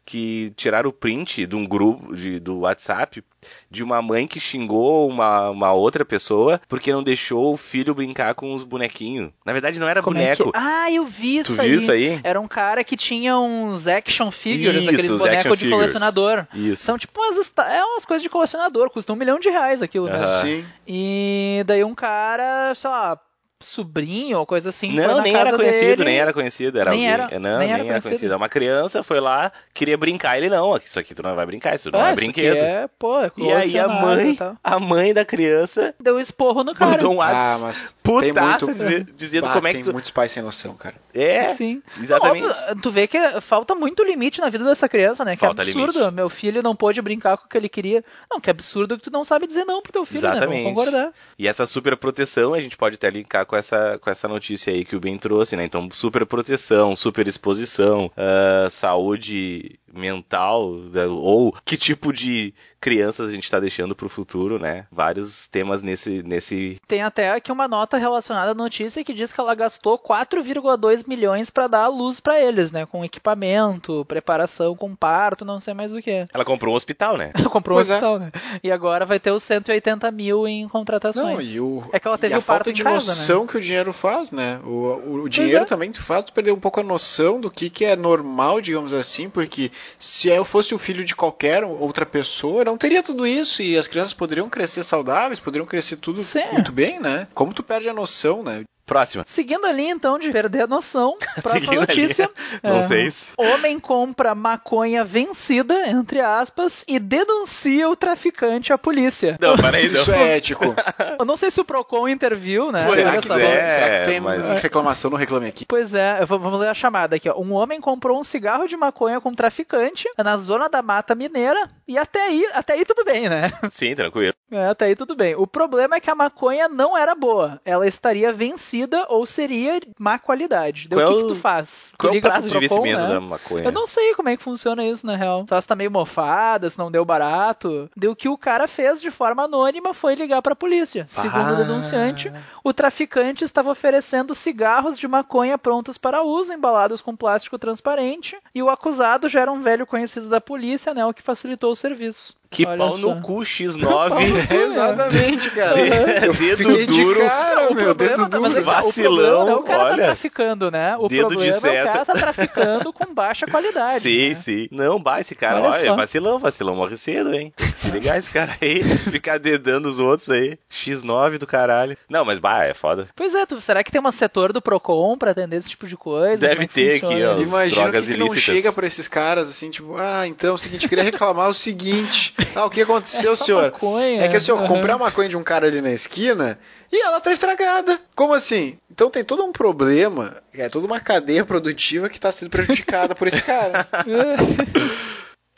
que 0.05 0.51
tiraram 0.57 0.89
o 0.89 0.93
print 0.93 1.47
de 1.47 1.55
um 1.55 1.67
grupo 1.67 2.15
de, 2.15 2.41
do 2.41 2.61
WhatsApp 2.61 3.23
de 3.71 3.83
uma 3.83 4.01
mãe 4.03 4.27
que 4.27 4.41
xingou 4.41 5.09
uma, 5.09 5.51
uma 5.51 5.73
outra 5.73 6.05
pessoa 6.05 6.61
porque 6.69 6.93
não 6.93 7.03
deixou 7.03 7.53
o 7.53 7.57
filho 7.57 7.95
brincar 7.95 8.35
com 8.35 8.53
os 8.55 8.65
bonequinhos. 8.65 9.31
Na 9.45 9.53
verdade, 9.53 9.79
não 9.79 9.89
era 9.89 10.03
Como 10.03 10.19
é 10.19 10.35
que... 10.35 10.43
boneco. 10.43 10.59
Ah, 10.59 10.91
eu 10.91 11.05
vi 11.05 11.39
isso 11.39 11.55
tu 11.55 11.61
aí. 11.61 11.69
viu 11.69 11.79
isso 11.79 11.93
aí? 11.93 12.21
Era 12.23 12.41
um 12.41 12.49
cara 12.49 12.83
que 12.83 12.97
tinha 12.97 13.39
uns 13.39 13.87
action 13.87 14.31
figures, 14.31 14.77
Isso, 14.77 14.89
aqueles 14.89 15.11
os 15.11 15.21
bonecos 15.21 15.59
de 15.59 15.65
figures. 15.65 15.75
colecionador. 15.77 16.47
Isso. 16.55 16.85
São 16.85 16.99
tipo 16.99 17.21
umas, 17.21 17.53
é 17.59 17.85
umas 17.85 18.05
coisas 18.05 18.23
de 18.23 18.29
colecionador, 18.29 18.91
custa 18.91 19.13
um 19.13 19.17
milhão 19.17 19.39
de 19.39 19.49
reais 19.49 19.81
aquilo, 19.83 20.07
né? 20.07 20.19
Sim. 20.41 20.65
E 20.87 21.63
daí 21.67 21.85
um 21.85 21.95
cara, 21.95 22.75
sei 22.75 22.91
lá, 22.91 23.19
sobrinho 23.61 24.39
ou 24.39 24.47
coisa 24.47 24.69
assim, 24.71 24.95
foi 24.95 25.05
Não, 25.07 25.17
na 25.17 25.23
nem 25.23 25.33
casa 25.33 25.49
era 25.49 25.57
conhecido, 25.57 25.97
dele. 25.97 26.05
nem 26.05 26.19
era 26.19 26.33
conhecido, 26.33 26.79
era 26.79 26.91
Nem 26.91 27.11
alguém. 27.11 27.25
era- 27.27 27.39
não, 27.41 27.59
nem 27.59 27.69
nem 27.69 27.75
era 27.81 27.89
era, 27.95 28.03
conhecido. 28.03 28.33
É 28.33 28.37
uma 28.37 28.49
criança, 28.49 29.03
foi 29.03 29.19
lá, 29.21 29.51
queria 29.75 29.97
brincar, 29.97 30.37
ele 30.39 30.49
não, 30.49 30.77
isso 30.77 30.99
aqui 30.99 31.15
tu 31.15 31.23
não 31.23 31.35
vai 31.35 31.45
brincar, 31.45 31.75
isso 31.75 31.91
não 31.91 31.99
Ah, 32.01 32.05
é 32.05 32.07
isso 32.09 32.17
brinquedo. 32.17 32.57
É, 32.57 32.89
pô, 32.99 33.21
é 33.21 33.31
E 33.37 33.53
aí 33.53 33.79
a 33.79 33.89
mãe, 33.89 34.33
e 34.33 34.39
a 34.63 34.79
mãe 34.79 35.13
da 35.13 35.25
criança 35.25 35.95
Deu 36.01 36.21
esporro 36.21 36.63
no 36.63 36.75
cara. 36.75 36.93
mandou 36.93 37.15
um 37.15 37.21
Ah, 37.21 37.59
mas 37.61 37.95
tem 38.05 38.33
putaça 38.33 38.67
muito... 38.67 38.79
dizer- 38.79 39.05
dizendo 39.17 39.47
Ah, 39.47 39.53
como 39.55 39.67
é 39.69 39.73
tem 39.73 39.83
que 39.83 39.89
tu... 39.89 39.93
muitos 39.93 40.11
pais 40.11 40.31
sem 40.33 40.43
noção, 40.43 40.75
cara. 40.75 40.95
É, 41.13 41.49
Sim. 41.49 41.83
exatamente. 42.01 42.43
Não, 42.43 42.51
óbvio, 42.51 42.77
tu 42.81 42.91
vê 42.91 43.07
que 43.09 43.19
falta 43.41 43.75
muito 43.75 44.05
limite 44.05 44.41
na 44.41 44.49
vida 44.49 44.65
dessa 44.65 44.89
criança, 44.89 45.25
né? 45.25 45.35
Que 45.35 45.41
Falta 45.41 45.63
absurdo. 45.63 45.99
limite. 45.99 46.15
Meu 46.15 46.29
filho 46.29 46.63
não 46.63 46.77
pôde 46.77 47.03
brincar 47.03 47.37
com 47.37 47.47
o 47.47 47.49
que 47.49 47.57
ele 47.57 47.69
queria. 47.69 48.05
Não, 48.31 48.41
que 48.41 48.49
absurdo 48.51 48.97
que 48.97 49.03
tu 49.05 49.11
não 49.11 49.25
sabe 49.25 49.47
dizer 49.49 49.65
não 49.65 49.83
pro 49.83 49.93
teu 49.93 50.05
filho, 50.05 50.23
né? 50.23 50.31
Exatamente. 50.31 50.63
Vamos 50.63 50.79
concordar. 50.79 51.13
E 51.39 51.49
essa 51.49 51.67
super 51.67 51.97
proteção 51.97 52.55
a 52.55 52.61
gente 52.61 52.77
pode 52.77 52.95
até 52.95 53.11
linkar 53.11 53.45
com 53.49 53.57
essa, 53.57 53.99
com 53.99 54.11
essa 54.11 54.29
notícia 54.29 54.73
aí 54.73 54.85
que 54.85 54.95
o 54.95 55.01
Ben 55.01 55.19
trouxe, 55.19 55.57
né? 55.57 55.65
Então, 55.65 55.89
super 55.91 56.25
proteção, 56.27 56.95
super 56.95 57.27
exposição, 57.27 58.13
ah, 58.17 58.69
saúde 58.71 59.81
mental, 59.93 60.75
né? 60.93 61.07
ou 61.07 61.55
que 61.65 61.77
tipo 61.77 62.13
de 62.13 62.55
crianças 62.81 63.29
a 63.29 63.33
gente 63.33 63.45
está 63.45 63.59
deixando 63.59 63.95
pro 63.95 64.09
futuro, 64.09 64.59
né? 64.59 64.87
Vários 64.91 65.47
temas 65.47 65.83
nesse, 65.83 66.23
nesse 66.23 66.81
Tem 66.87 67.03
até 67.03 67.33
aqui 67.33 67.51
uma 67.51 67.67
nota 67.67 67.97
relacionada 67.97 68.53
à 68.53 68.55
notícia 68.55 69.03
que 69.03 69.13
diz 69.13 69.33
que 69.33 69.41
ela 69.41 69.55
gastou 69.55 69.99
4,2 69.99 71.07
milhões 71.09 71.51
pra 71.51 71.67
dar 71.67 71.85
a 71.85 71.89
luz 71.89 72.21
pra 72.21 72.41
eles, 72.41 72.71
né? 72.71 72.87
Com 72.87 73.05
equipamento, 73.05 74.05
preparação 74.07 74.77
com 74.77 74.95
parto, 74.95 75.45
não 75.45 75.59
sei 75.59 75.75
mais 75.75 75.93
o 75.93 76.01
que. 76.01 76.27
Ela 76.33 76.45
comprou 76.45 76.73
um 76.73 76.77
hospital, 76.77 77.17
né? 77.17 77.33
Comprou 77.51 77.77
um 77.77 77.79
Pois 77.79 77.89
é. 77.89 77.95
hospital, 77.95 78.19
né? 78.19 78.31
E 78.63 78.71
agora 78.71 79.05
vai 79.05 79.19
ter 79.19 79.33
os 79.33 79.43
180 79.43 80.11
mil 80.11 80.47
em 80.47 80.69
contratações. 80.69 81.35
Não, 81.35 81.41
e, 81.41 81.61
o, 81.61 81.83
É 81.93 81.99
que 81.99 82.07
ela 82.07 82.19
teve 82.19 82.35
e 82.35 82.37
a 82.37 82.39
o 82.39 82.43
parto 82.43 82.59
falta 82.59 82.71
em 82.71 82.75
de 82.75 82.85
casa, 82.85 83.07
noção 83.07 83.47
que 83.47 83.57
o 83.57 83.61
dinheiro 83.61 83.93
faz, 83.93 84.31
né? 84.31 84.61
O, 84.65 84.69
o, 84.69 85.23
o 85.25 85.29
dinheiro 85.29 85.63
é. 85.63 85.65
também 85.65 85.93
faz 85.93 86.25
tu 86.25 86.33
perder 86.33 86.53
um 86.53 86.61
pouco 86.61 86.81
a 86.81 86.83
noção 86.83 87.41
do 87.41 87.51
que, 87.51 87.71
que 87.71 87.85
é 87.85 87.97
normal, 87.97 88.61
digamos 88.61 88.93
assim, 88.93 89.29
porque 89.29 89.71
se 89.99 90.29
eu 90.29 90.45
fosse 90.45 90.75
o 90.75 90.79
filho 90.79 91.05
de 91.05 91.15
qualquer 91.15 91.65
outra 91.65 92.07
pessoa, 92.07 92.65
não 92.65 92.77
teria 92.77 93.03
tudo 93.03 93.27
isso 93.27 93.63
e 93.63 93.77
as 93.77 93.89
crianças 93.89 94.13
poderiam 94.13 94.49
crescer 94.49 94.83
saudáveis, 94.83 95.41
poderiam 95.41 95.67
crescer 95.67 95.97
tudo 95.97 96.23
Sim. 96.23 96.45
muito 96.53 96.73
bem, 96.73 97.01
né? 97.01 97.29
Como 97.35 97.53
tu 97.53 97.63
perde 97.63 97.89
a 97.89 97.95
noção, 97.95 98.43
né? 98.43 98.65
Próxima. 98.89 99.23
Seguindo 99.27 99.67
ali, 99.67 99.87
então, 99.89 100.19
de 100.19 100.31
perder 100.33 100.63
a 100.63 100.67
noção, 100.67 101.17
próxima 101.43 101.73
ali. 101.73 101.81
notícia. 101.81 102.29
Não 102.63 102.79
É, 102.79 102.83
sei 102.83 103.11
se. 103.11 103.33
Homem 103.37 103.79
compra 103.79 104.35
maconha 104.35 105.05
vencida, 105.05 105.89
entre 105.89 106.21
aspas, 106.21 106.85
e 106.89 106.99
denuncia 106.99 107.89
o 107.89 107.95
traficante 107.95 108.73
à 108.73 108.79
polícia. 108.79 109.37
Não, 109.41 109.57
peraí, 109.57 109.89
não. 109.89 110.01
Isso 110.01 110.11
é 110.13 110.37
ético. 110.39 110.65
Eu 111.21 111.25
não 111.27 111.37
sei 111.37 111.51
se 111.51 111.61
o 111.61 111.65
Procon 111.65 112.09
interviu, 112.09 112.73
né? 112.73 112.85
Pois 112.85 112.95
será, 112.95 113.11
que, 113.21 113.27
só. 113.29 113.39
é, 113.39 113.69
será 113.69 113.99
que 114.01 114.07
tem 114.07 114.21
mas- 114.21 114.49
reclamação 114.61 115.11
no 115.11 115.17
Reclame 115.17 115.49
Aqui? 115.49 115.67
Pois 115.67 115.93
é, 115.93 116.25
vamos 116.25 116.59
ler 116.59 116.69
a 116.69 116.75
chamada 116.75 117.17
aqui. 117.17 117.29
Ó. 117.29 117.39
Um 117.39 117.53
homem 117.53 117.81
comprou 117.81 118.19
um 118.19 118.25
cigarro 118.25 118.67
de 118.67 118.77
maconha 118.77 119.21
com 119.21 119.29
um 119.29 119.35
traficante 119.35 120.09
na 120.17 120.37
zona 120.39 120.69
da 120.69 120.81
Mata 120.81 121.15
Mineira 121.15 121.71
e 121.87 121.99
até 121.99 122.27
aí, 122.27 122.47
até 122.55 122.73
aí 122.73 122.85
tudo 122.87 123.05
bem, 123.05 123.29
né? 123.29 123.53
Sim, 123.71 123.95
tranquilo. 123.95 124.33
É, 124.51 124.69
até 124.69 124.87
aí 124.87 124.97
tudo 124.97 125.15
bem. 125.15 125.35
O 125.35 125.47
problema 125.47 125.97
é 125.97 126.01
que 126.01 126.11
a 126.11 126.15
maconha 126.15 126.69
não 126.69 126.97
era 126.97 127.15
boa. 127.15 127.61
Ela 127.67 127.87
estaria 127.87 128.33
vencida 128.33 128.78
ou 129.09 129.27
seria 129.27 129.81
má 129.99 130.19
qualidade. 130.19 130.89
Daí 130.89 131.03
o 131.03 131.09
que, 131.09 131.23
que 131.23 131.29
tu 131.29 131.35
faz? 131.35 131.93
Qual 131.99 132.13
tu 132.13 132.17
é 132.17 132.19
o 132.19 132.23
prazo 132.23 132.51
de 132.51 132.59
vencimento 132.59 133.01
né? 133.01 133.09
da 133.09 133.21
maconha? 133.21 133.65
Eu 133.65 133.73
não 133.73 133.87
sei 133.87 134.15
como 134.15 134.29
é 134.29 134.37
que 134.37 134.43
funciona 134.43 134.85
isso, 134.85 135.07
na 135.07 135.17
real. 135.17 135.45
Se 135.47 135.53
ela 135.53 135.59
está 135.59 135.75
meio 135.75 135.91
mofada, 135.91 136.69
se 136.69 136.79
não 136.79 136.91
deu 136.91 137.05
barato. 137.05 137.91
Deu 137.97 138.15
que 138.15 138.29
o 138.29 138.39
cara 138.39 138.69
fez 138.69 139.01
de 139.01 139.11
forma 139.11 139.45
anônima 139.45 139.95
foi 139.95 140.15
ligar 140.15 140.43
pra 140.43 140.55
polícia. 140.55 141.07
Segundo 141.09 141.49
Ah. 141.49 141.53
o 141.53 141.57
denunciante, 141.57 142.33
o 142.63 142.73
traficante 142.73 143.45
estava 143.45 143.71
oferecendo 143.71 144.35
cigarros 144.35 144.99
de 144.99 145.09
maconha 145.09 145.59
prontos 145.59 145.99
para 145.99 146.23
uso, 146.23 146.53
embalados 146.53 147.01
com 147.01 147.17
plástico 147.17 147.59
transparente, 147.59 148.37
e 148.55 148.63
o 148.63 148.71
acusado 148.71 149.29
já 149.29 149.41
era 149.41 149.53
um 149.53 149.63
velho 149.63 149.87
conhecido 149.87 150.29
da 150.29 150.41
polícia, 150.41 150.93
né, 150.95 151.05
o 151.05 151.15
que 151.15 151.23
facilitou 151.23 151.73
o 151.73 151.77
serviço. 151.77 152.37
Que 152.51 152.65
Olha 152.67 152.79
pau 152.79 152.95
só. 152.97 153.09
no 153.15 153.21
cu 153.21 153.35
Pau 153.35 153.39
no 153.39 153.45
X9. 153.45 154.47
cu. 154.49 154.55
Exatamente, 154.55 155.51
cara. 155.51 155.75
Dedo 155.77 156.87
duro. 156.87 157.21
de 157.21 157.27
cara, 157.29 157.71
o 157.71 157.75
meu, 157.75 157.85
problema, 157.85 158.29
dedo 158.29 158.41
mas 158.41 158.53
é 158.53 158.61
duro. 158.61 158.71
tá, 158.71 158.81
o 158.81 158.85
Vacilão, 158.85 159.17
problema 159.17 159.51
é 159.51 159.55
o 159.55 159.63
cara 159.63 159.83
olha. 159.85 159.97
tá 159.97 160.05
traficando, 160.05 160.71
né? 160.71 160.97
O 160.97 161.09
Dedo 161.09 161.29
de 161.29 161.35
problema 161.35 161.45
é 161.45 161.51
o 161.51 161.61
seta. 161.61 161.93
cara 161.93 162.05
tá 162.05 162.13
traficando 162.15 162.93
com 162.93 163.15
baixa 163.15 163.47
qualidade. 163.51 164.01
Sim, 164.01 164.29
né? 164.31 164.35
sim. 164.35 164.69
Não, 164.71 164.99
bah, 164.99 165.21
esse 165.21 165.35
cara, 165.35 165.57
Olha 165.61 165.71
olha, 165.71 165.95
vacilão, 165.95 166.39
vacilão 166.39 166.75
morre 166.75 166.97
cedo, 166.97 167.35
hein? 167.35 167.53
Tem 167.55 167.71
que 167.71 167.79
se 167.79 167.91
ligar 167.91 168.19
esse 168.19 168.31
cara 168.31 168.57
aí, 168.61 168.83
ficar 169.11 169.39
dedando 169.39 169.89
os 169.89 169.99
outros 169.99 170.31
aí. 170.31 170.59
X9 170.73 171.39
do 171.39 171.47
caralho. 171.47 171.97
Não, 172.09 172.25
mas 172.25 172.39
bah, 172.39 172.65
é 172.65 172.73
foda. 172.75 173.09
Pois 173.15 173.35
é, 173.35 173.45
tu, 173.45 173.61
será 173.61 173.85
que 173.85 173.93
tem 173.93 174.01
um 174.01 174.11
setor 174.11 174.53
do 174.53 174.63
Procon 174.63 175.19
pra 175.19 175.33
atender 175.33 175.57
esse 175.57 175.69
tipo 175.69 175.87
de 175.87 175.97
coisa? 175.97 176.39
Deve 176.39 176.55
Como 176.57 176.63
é 176.65 176.67
ter 176.67 176.97
aqui, 176.97 177.23
ó. 177.25 177.39
Imagina 177.39 177.93
que, 177.93 178.03
que 178.03 178.17
não 178.17 178.35
chega 178.35 178.73
pra 178.73 178.87
esses 178.87 179.07
caras 179.07 179.49
assim, 179.51 179.71
tipo, 179.71 179.97
ah, 179.97 180.27
então 180.27 180.51
é 180.51 180.53
o 180.55 180.59
seguinte, 180.59 180.85
eu 180.85 180.89
queria 180.89 181.05
reclamar 181.05 181.49
o 181.51 181.55
seguinte. 181.55 182.35
Ah, 182.55 182.65
o 182.67 182.71
que 182.71 182.83
aconteceu, 182.83 183.33
É 183.35 183.37
senhor? 183.37 183.63
maconha. 183.73 184.23
É 184.25 184.29
que 184.29 184.37
assim, 184.37 184.51
eu 184.51 184.59
Aham. 184.59 184.67
comprei 184.69 184.95
a 184.95 184.99
maconha 184.99 185.29
de 185.29 185.37
um 185.37 185.43
cara 185.43 185.67
ali 185.67 185.81
na 185.81 185.91
esquina 185.91 186.59
e 186.93 187.01
ela 187.03 187.21
tá 187.21 187.33
estragada. 187.33 188.01
Como 188.15 188.33
assim? 188.35 188.79
Então 188.91 189.11
tem 189.11 189.25
todo 189.25 189.45
um 189.45 189.53
problema, 189.53 190.43
é 190.55 190.69
toda 190.69 190.87
uma 190.87 191.01
cadeia 191.01 191.45
produtiva 191.45 192.09
que 192.09 192.19
tá 192.21 192.31
sendo 192.33 192.51
prejudicada 192.51 193.15
por 193.15 193.29
esse 193.29 193.43
cara. 193.43 193.87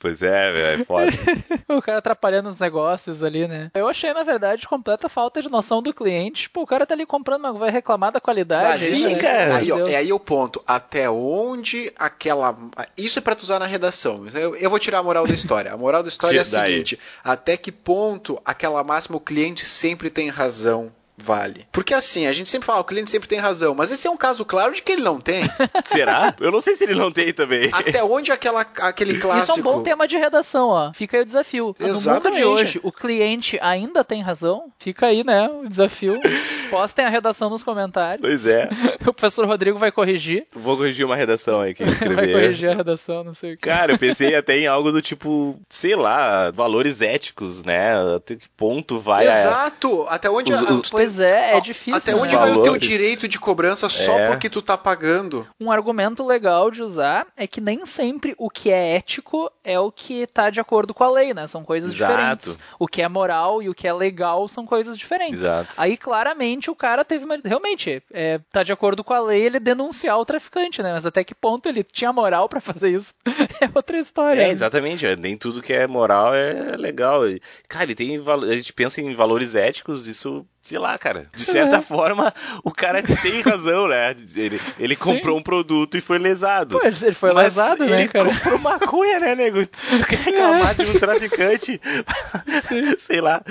Pois 0.01 0.23
é, 0.23 0.51
velho, 0.51 0.81
é 0.81 0.85
foda. 0.87 1.11
o 1.69 1.83
cara 1.83 1.99
atrapalhando 1.99 2.49
os 2.49 2.59
negócios 2.59 3.23
ali, 3.23 3.47
né? 3.47 3.71
Eu 3.75 3.87
achei, 3.87 4.15
na 4.15 4.23
verdade, 4.23 4.67
completa 4.67 5.11
falta 5.11 5.43
de 5.43 5.51
noção 5.51 5.83
do 5.83 5.93
cliente. 5.93 6.49
Pô, 6.49 6.63
o 6.63 6.67
cara 6.67 6.87
tá 6.87 6.95
ali 6.95 7.05
comprando, 7.05 7.43
mas 7.43 7.57
vai 7.59 7.71
reclamar 7.71 8.11
da 8.11 8.19
qualidade. 8.19 8.65
Mas 8.65 8.83
aí, 8.83 8.93
isso, 8.95 9.11
né? 9.11 9.17
cara. 9.17 9.57
Aí, 9.57 9.71
ó, 9.71 9.87
é 9.87 9.97
aí 9.97 10.11
o 10.11 10.19
ponto. 10.19 10.63
Até 10.67 11.11
onde 11.11 11.93
aquela. 11.99 12.57
Isso 12.97 13.19
é 13.19 13.23
pra 13.23 13.35
tu 13.35 13.43
usar 13.43 13.59
na 13.59 13.67
redação. 13.67 14.27
Eu, 14.33 14.57
eu 14.57 14.71
vou 14.71 14.79
tirar 14.79 15.01
a 15.01 15.03
moral 15.03 15.27
da 15.27 15.35
história. 15.35 15.71
A 15.71 15.77
moral 15.77 16.03
da 16.03 16.09
história 16.09 16.39
é 16.39 16.41
a 16.41 16.47
seguinte: 16.47 16.99
até 17.23 17.59
que 17.59 17.71
ponto 17.71 18.41
aquela 18.43 18.83
máxima 18.83 19.19
o 19.19 19.21
cliente 19.21 19.67
sempre 19.67 20.09
tem 20.09 20.31
razão 20.31 20.91
vale? 21.23 21.67
Porque 21.73 21.95
assim, 21.95 22.27
a 22.27 22.33
gente 22.33 22.49
sempre 22.49 22.67
fala, 22.67 22.81
o 22.81 22.85
cliente 22.85 23.11
sempre 23.11 23.29
tem 23.29 23.39
razão, 23.39 23.75
mas 23.75 23.91
esse 23.91 24.07
é 24.07 24.11
um 24.11 24.17
caso 24.17 24.45
claro 24.45 24.73
de 24.75 24.83
que 24.83 24.93
ele 24.93 25.03
não 25.03 25.21
tem. 25.21 25.43
Será? 25.85 26.35
Eu 26.41 26.51
não 26.51 26.61
sei 26.61 26.75
se 26.77 26.85
ele 26.85 26.95
não 26.95 27.11
tem 27.11 27.33
também. 27.33 27.69
Até 27.73 28.03
onde 28.03 28.33
aquela, 28.33 28.61
aquele 28.63 29.19
clássico. 29.19 29.53
Isso 29.53 29.59
é 29.59 29.61
um 29.61 29.65
bom 29.65 29.83
tema 29.83 30.07
de 30.09 30.17
redação, 30.17 30.69
ó. 30.69 30.93
Fica 30.93 31.17
aí 31.17 31.23
o 31.23 31.27
desafio. 31.27 31.75
No 31.79 31.87
mundo 31.87 31.97
Exatamente. 31.97 32.39
de 32.41 32.45
hoje, 32.45 32.81
o 32.83 32.93
cliente 32.93 33.59
ainda 33.61 34.03
tem 34.05 34.23
razão? 34.23 34.73
Fica 34.79 35.07
aí, 35.07 35.23
né, 35.25 35.49
o 35.49 35.69
desafio. 35.69 36.19
Postem 36.71 37.05
a 37.05 37.09
redação 37.09 37.51
nos 37.51 37.63
comentários. 37.63 38.21
Pois 38.27 38.47
é. 38.47 38.69
O 39.11 39.13
professor 39.15 39.47
Rodrigo 39.47 39.79
vai 39.79 39.91
corrigir. 39.91 40.47
Vou 40.55 40.77
corrigir 40.77 41.05
uma 41.05 41.17
redação 41.17 41.61
aí 41.61 41.75
que 41.75 41.83
Vai 41.83 41.93
escrever. 41.93 42.33
corrigir 42.33 42.69
a 42.71 42.75
redação, 42.75 43.25
não 43.25 43.35
sei 43.35 43.55
o 43.55 43.57
que. 43.57 43.63
Cara, 43.63 43.93
eu 43.93 43.99
pensei 43.99 44.35
até 44.35 44.57
em 44.59 44.67
algo 44.67 44.93
do 44.93 45.01
tipo, 45.03 45.59
sei 45.69 45.97
lá, 45.97 46.51
valores 46.51 47.01
éticos, 47.01 47.65
né? 47.65 47.95
Até 48.17 48.37
que 48.37 48.49
ponto 48.51 48.99
vai 49.01 49.27
a... 49.27 49.41
Exato! 49.41 50.05
Até 50.09 50.31
onde 50.31 50.53
Os- 50.53 50.63
a- 50.63 50.73
os- 50.73 50.81
tem- 50.83 50.91
Pois 51.11 51.21
é, 51.21 51.57
é 51.57 51.61
difícil. 51.61 51.97
Até 51.97 52.13
né? 52.13 52.19
onde 52.21 52.37
vai 52.37 52.53
o 52.53 52.63
teu 52.63 52.77
direito 52.77 53.27
de 53.27 53.39
cobrança 53.39 53.89
só 53.89 54.17
É. 54.19 54.29
porque 54.29 54.49
tu 54.49 54.63
tá 54.63 54.79
pagando? 54.79 55.47
Um 55.61 55.73
argumento 55.73 56.25
legal 56.25 56.71
de 56.71 56.83
usar 56.83 57.27
é 57.37 57.47
que 57.47 57.61
nem 57.61 57.85
sempre 57.85 58.35
o 58.39 58.49
que 58.49 58.71
é 58.71 58.95
ético 58.97 59.51
é 59.65 59.79
o 59.79 59.91
que 59.91 60.27
tá 60.29 60.51
de 60.51 60.61
acordo 60.61 60.95
com 60.95 61.03
a 61.03 61.11
lei, 61.11 61.35
né? 61.35 61.47
São 61.49 61.65
coisas 61.65 61.93
Exato. 61.93 62.13
diferentes. 62.13 62.59
O 62.79 62.87
que 62.87 63.03
é 63.03 63.09
moral 63.09 63.61
e 63.63 63.69
o 63.69 63.75
que 63.75 63.89
é 63.89 63.93
legal 63.93 64.47
são 64.49 64.65
coisas 64.65 64.97
diferentes. 64.97 65.41
Exato. 65.41 65.75
Aí 65.77 65.97
claramente 65.97 66.71
o 66.71 66.77
cara 66.77 67.05
teve 67.05 67.25
uma. 67.25 67.39
Realmente, 67.45 68.03
é, 68.13 68.39
tá 68.53 68.63
de 68.63 68.73
acordo 68.73 69.03
com 69.03 69.13
a 69.13 69.21
lei 69.21 69.43
ele 69.43 69.59
denunciar 69.59 70.19
o 70.19 70.25
traficante, 70.25 70.83
né? 70.83 70.93
Mas 70.93 71.07
até 71.07 71.25
que 71.25 71.35
ponto 71.35 71.69
ele 71.69 71.83
tinha 71.83 72.13
moral 72.13 72.49
pra 72.49 72.61
fazer 72.61 72.91
isso 72.91 73.15
é 73.61 73.69
outra 73.75 73.99
história. 73.99 74.43
É, 74.43 74.47
né? 74.47 74.53
exatamente. 74.53 75.05
é, 75.05 75.17
Nem 75.17 75.37
tudo 75.37 75.63
que 75.63 75.73
é 75.73 75.87
moral 75.87 76.35
é 76.35 76.77
legal. 76.77 77.23
Cara, 77.69 77.85
ele 77.85 77.95
tem 77.95 78.21
a 78.21 78.57
gente 78.57 78.73
pensa 78.73 79.01
em 79.01 79.15
valores 79.15 79.55
éticos, 79.55 80.07
isso, 80.07 80.47
sei 80.71 80.79
lá, 80.79 80.97
cara. 80.97 81.27
De 81.35 81.45
certa 81.45 81.77
É. 81.77 81.81
forma, 81.81 82.33
o 82.63 82.71
cara 82.71 83.03
tem 83.03 83.41
razão, 83.43 83.89
né? 83.89 84.15
Ele, 84.37 84.61
ele 84.79 84.95
Sim. 84.95 85.03
comprou 85.03 85.37
um 85.37 85.43
produto 85.43 85.97
e 85.99 86.01
foi 86.01 86.17
lesado. 86.19 86.79
Pô, 86.79 86.87
ele 86.87 87.13
foi 87.13 87.33
Mas 87.33 87.57
lesado, 87.57 87.85
né, 87.85 88.03
ele 88.03 88.09
cara? 88.09 88.27
comprou 88.33 88.59
maconha, 88.59 89.19
né, 89.19 89.35
nego? 89.35 89.67
Tu 89.67 89.79
tu 89.99 90.07
quer 90.07 90.19
reclamar 90.21 90.75
de 90.77 90.83
um 90.83 90.93
traficante? 90.99 91.81
sei 92.99 93.21
lá. 93.21 93.43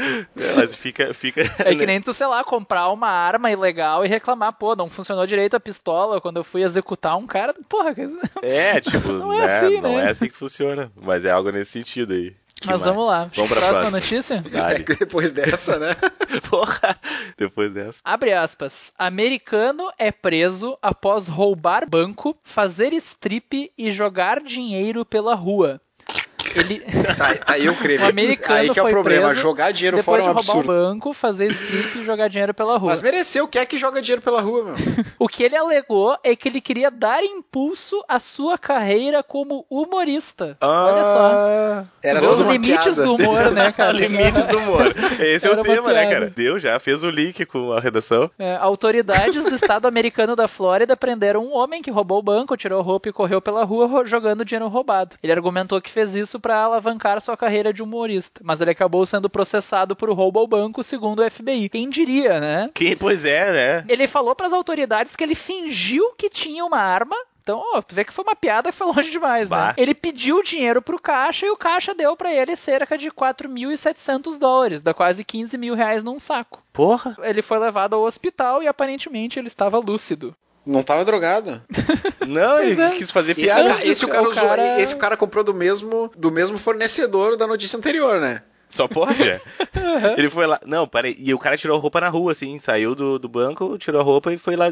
Mas 0.56 0.74
fica, 0.76 1.14
fica. 1.14 1.42
É 1.60 1.76
que 1.76 1.86
nem 1.86 2.02
tu, 2.02 2.14
sei 2.14 2.28
lá, 2.28 2.42
comprar 2.44 2.90
uma 2.90 3.10
arma 3.10 3.52
ilegal 3.52 4.06
e 4.06 4.08
reclamar, 4.08 4.54
pô, 4.54 4.76
não 4.76 4.90
funcionou 4.90 5.28
direito 5.28 5.56
a 5.56 5.60
pistola 5.60 6.22
quando 6.22 6.38
eu 6.38 6.44
fui 6.44 6.64
executar 6.64 7.18
um 7.18 7.28
cara. 7.28 7.54
Porra, 7.68 7.94
É, 8.42 8.80
tipo, 8.80 9.12
Não 9.12 9.34
é 9.34 9.38
né, 9.40 9.46
assim, 9.46 9.82
não 9.82 9.96
né? 9.98 10.06
é 10.06 10.10
assim 10.10 10.30
que 10.30 10.36
funciona. 10.38 10.90
Mas 10.96 11.26
é 11.26 11.32
algo 11.32 11.52
nesse 11.52 11.72
sentido 11.72 12.14
aí. 12.14 12.34
Que 12.60 12.68
mas 12.68 12.82
mais? 12.82 12.94
vamos 12.94 13.08
lá. 13.08 13.32
Vamos 13.36 13.52
pra 13.52 13.60
Próxima 13.62 13.80
próxima. 13.80 14.00
notícia? 14.00 14.42
Dale. 14.52 14.86
É 14.90 14.96
depois 14.96 15.32
dessa, 15.32 15.80
né? 15.80 15.96
Porra! 16.50 17.00
Depois 17.38 17.74
dessa. 17.74 18.00
Abre 18.04 18.34
aspas. 18.34 18.92
Americano 18.98 19.90
é 19.98 20.12
preso 20.12 20.78
após 20.82 21.28
roubar 21.28 21.90
banco, 21.90 22.38
fazer 22.44 22.94
strip 22.94 23.72
e 23.78 23.92
jogar 23.92 24.42
dinheiro 24.42 25.06
pela 25.06 25.36
rua. 25.36 25.80
Ele, 26.56 26.80
Tá, 27.18 27.36
tá 27.36 27.54
aí 27.54 27.70
o 27.70 27.76
crime. 27.78 28.04
O 28.04 28.08
americano 28.08 28.60
aí 28.60 28.70
que 28.70 28.80
é 28.80 28.82
o 28.82 28.86
foi 28.86 28.92
problema. 28.94 29.28
preso 29.28 29.42
Jogar 29.42 29.72
dinheiro 29.72 29.98
depois 29.98 30.06
fora 30.06 30.22
é 30.22 30.26
de 30.26 30.30
um 30.30 30.34
roubar 30.34 30.56
um 30.56 30.60
absurdo. 30.60 30.68
banco, 30.68 31.14
fazer 31.14 31.48
strip 31.52 32.00
e 32.00 32.04
jogar 32.04 32.28
dinheiro 32.28 32.54
pela 32.54 32.78
rua. 32.78 32.92
Mas 32.92 33.02
mereceu, 33.02 33.48
quem 33.48 33.62
é 33.62 33.66
que 33.66 33.78
joga 33.78 34.02
dinheiro 34.02 34.22
pela 34.22 34.42
rua, 34.42 34.64
meu? 34.64 34.76
O 35.20 35.28
que 35.28 35.44
ele 35.44 35.56
alegou 35.56 36.18
é 36.24 36.36
que 36.36 36.48
ele 36.48 36.62
queria 36.62 36.90
dar 36.90 37.24
impulso 37.24 38.04
à 38.08 38.20
sua 38.20 38.58
carreira 38.58 39.22
como 39.22 39.66
humorista. 39.70 40.58
Olha 40.62 41.04
só. 41.06 41.20
Ah, 41.34 41.84
Era 42.04 42.24
Os 42.24 42.40
limites 42.40 42.96
piada. 42.96 43.04
do 43.04 43.16
humor, 43.16 43.52
né, 43.52 43.72
cara? 43.76 43.92
Limites 43.92 44.46
do 44.48 44.58
humor. 44.58 44.86
Esse 45.20 45.46
é 45.48 45.52
Era 45.52 45.58
o 45.60 45.64
uma 45.64 45.64
tema, 45.76 45.94
né, 45.94 46.06
cara? 46.10 46.30
Deu, 46.34 46.58
já 46.60 46.80
fez 46.80 47.04
o 47.04 47.10
link 47.10 47.46
com 47.46 47.74
a 47.74 47.80
redação. 47.80 48.30
É, 48.40 48.56
autoridades 48.56 49.44
do 49.44 49.56
estado 49.56 49.88
americano 49.88 50.36
da 50.36 50.48
Flórida 50.48 50.96
prenderam 50.96 51.44
um 51.46 51.54
homem 51.54 51.82
que 51.82 51.92
roubou 51.92 52.20
o 52.20 52.24
banco, 52.24 52.56
tirou 52.58 52.82
roupa 52.82 53.10
e 53.10 53.14
correu 53.14 53.42
pela 53.42 53.64
rua 53.64 54.06
jogando 54.06 54.46
dinheiro 54.46 54.68
roubado. 54.70 55.16
Ele 55.22 55.34
argumentou 55.34 55.82
que 55.82 55.90
fez 55.90 56.16
isso 56.16 56.39
para 56.40 56.64
alavancar 56.64 57.22
sua 57.22 57.36
carreira 57.38 57.74
de 57.74 57.82
humorista, 57.84 58.42
mas 58.44 58.62
ele 58.62 58.72
acabou 58.72 59.06
sendo 59.06 59.30
processado 59.30 59.96
por 59.96 60.10
roubo 60.12 60.40
ao 60.40 60.48
banco, 60.48 60.84
segundo 60.84 61.22
o 61.22 61.30
FBI. 61.30 61.70
Quem 61.70 61.90
diria, 61.90 62.40
né? 62.40 62.70
Que, 62.74 62.96
pois 62.96 63.26
é, 63.26 63.52
né? 63.52 63.86
Ele 63.90 64.08
falou 64.08 64.36
para 64.36 64.48
as 64.48 64.54
autoridades 64.54 65.16
que 65.16 65.24
ele 65.24 65.36
fingiu 65.36 66.14
que 66.18 66.30
tinha 66.30 66.64
uma 66.66 66.80
arma. 66.80 67.16
Então, 67.42 67.64
ó, 67.74 67.82
tu 67.82 67.96
vê 67.96 68.04
que 68.06 68.14
foi 68.14 68.24
uma 68.24 68.36
piada 68.36 68.72
que 68.72 68.78
foi 68.78 68.86
longe 68.88 69.10
demais, 69.10 69.50
Bah. 69.50 69.68
né? 69.68 69.74
Ele 69.78 69.96
pediu 69.96 70.44
dinheiro 70.44 70.84
pro 70.84 71.02
caixa 71.02 71.48
e 71.48 71.50
o 71.50 71.58
caixa 71.58 71.96
deu 71.96 72.16
pra 72.16 72.32
ele 72.32 72.56
cerca 72.56 72.96
de 72.96 73.10
4.700 73.10 74.38
dólares, 74.38 74.82
dá 74.82 74.94
quase 74.94 75.24
15 75.24 75.58
mil 75.58 75.74
reais 75.74 76.04
num 76.04 76.20
saco. 76.20 76.62
Porra. 76.72 77.16
Ele 77.24 77.42
foi 77.42 77.58
levado 77.58 77.96
ao 77.96 78.04
hospital 78.04 78.62
e 78.62 78.68
aparentemente 78.68 79.40
ele 79.40 79.48
estava 79.48 79.80
lúcido. 79.80 80.36
Não 80.70 80.84
tava 80.84 81.04
drogado. 81.04 81.62
Não, 82.28 82.60
ele 82.60 82.80
é. 82.82 82.92
quis 82.92 83.10
fazer 83.12 83.32
Esse, 83.32 83.42
piada. 83.42 83.76
ca- 83.76 83.86
esse 83.86 84.06
o 84.06 84.08
cara 84.08 84.28
o 84.28 84.30
usou- 84.30 84.48
cara- 84.48 84.80
esse 84.82 84.96
cara 84.96 85.18
comprou 85.18 85.44
do 85.44 85.54
mesmo, 85.54 86.12
do 86.16 86.32
mesmo 86.32 86.58
fornecedor 86.58 87.36
da 87.36 87.48
notícia 87.48 87.78
anterior, 87.78 88.20
né? 88.20 88.44
Só 88.70 88.88
pode? 88.88 89.24
Ele 90.16 90.30
foi 90.30 90.46
lá. 90.46 90.60
Não, 90.64 90.88
peraí. 90.88 91.16
E 91.18 91.34
o 91.34 91.40
cara 91.40 91.58
tirou 91.58 91.76
a 91.76 91.80
roupa 91.82 92.00
na 92.00 92.08
rua, 92.08 92.34
assim. 92.34 92.60
Saiu 92.60 92.94
do, 92.94 93.18
do 93.18 93.28
banco, 93.28 93.80
tirou 93.80 94.00
a 94.00 94.04
roupa 94.04 94.32
e 94.32 94.38
foi 94.38 94.56
lá 94.56 94.68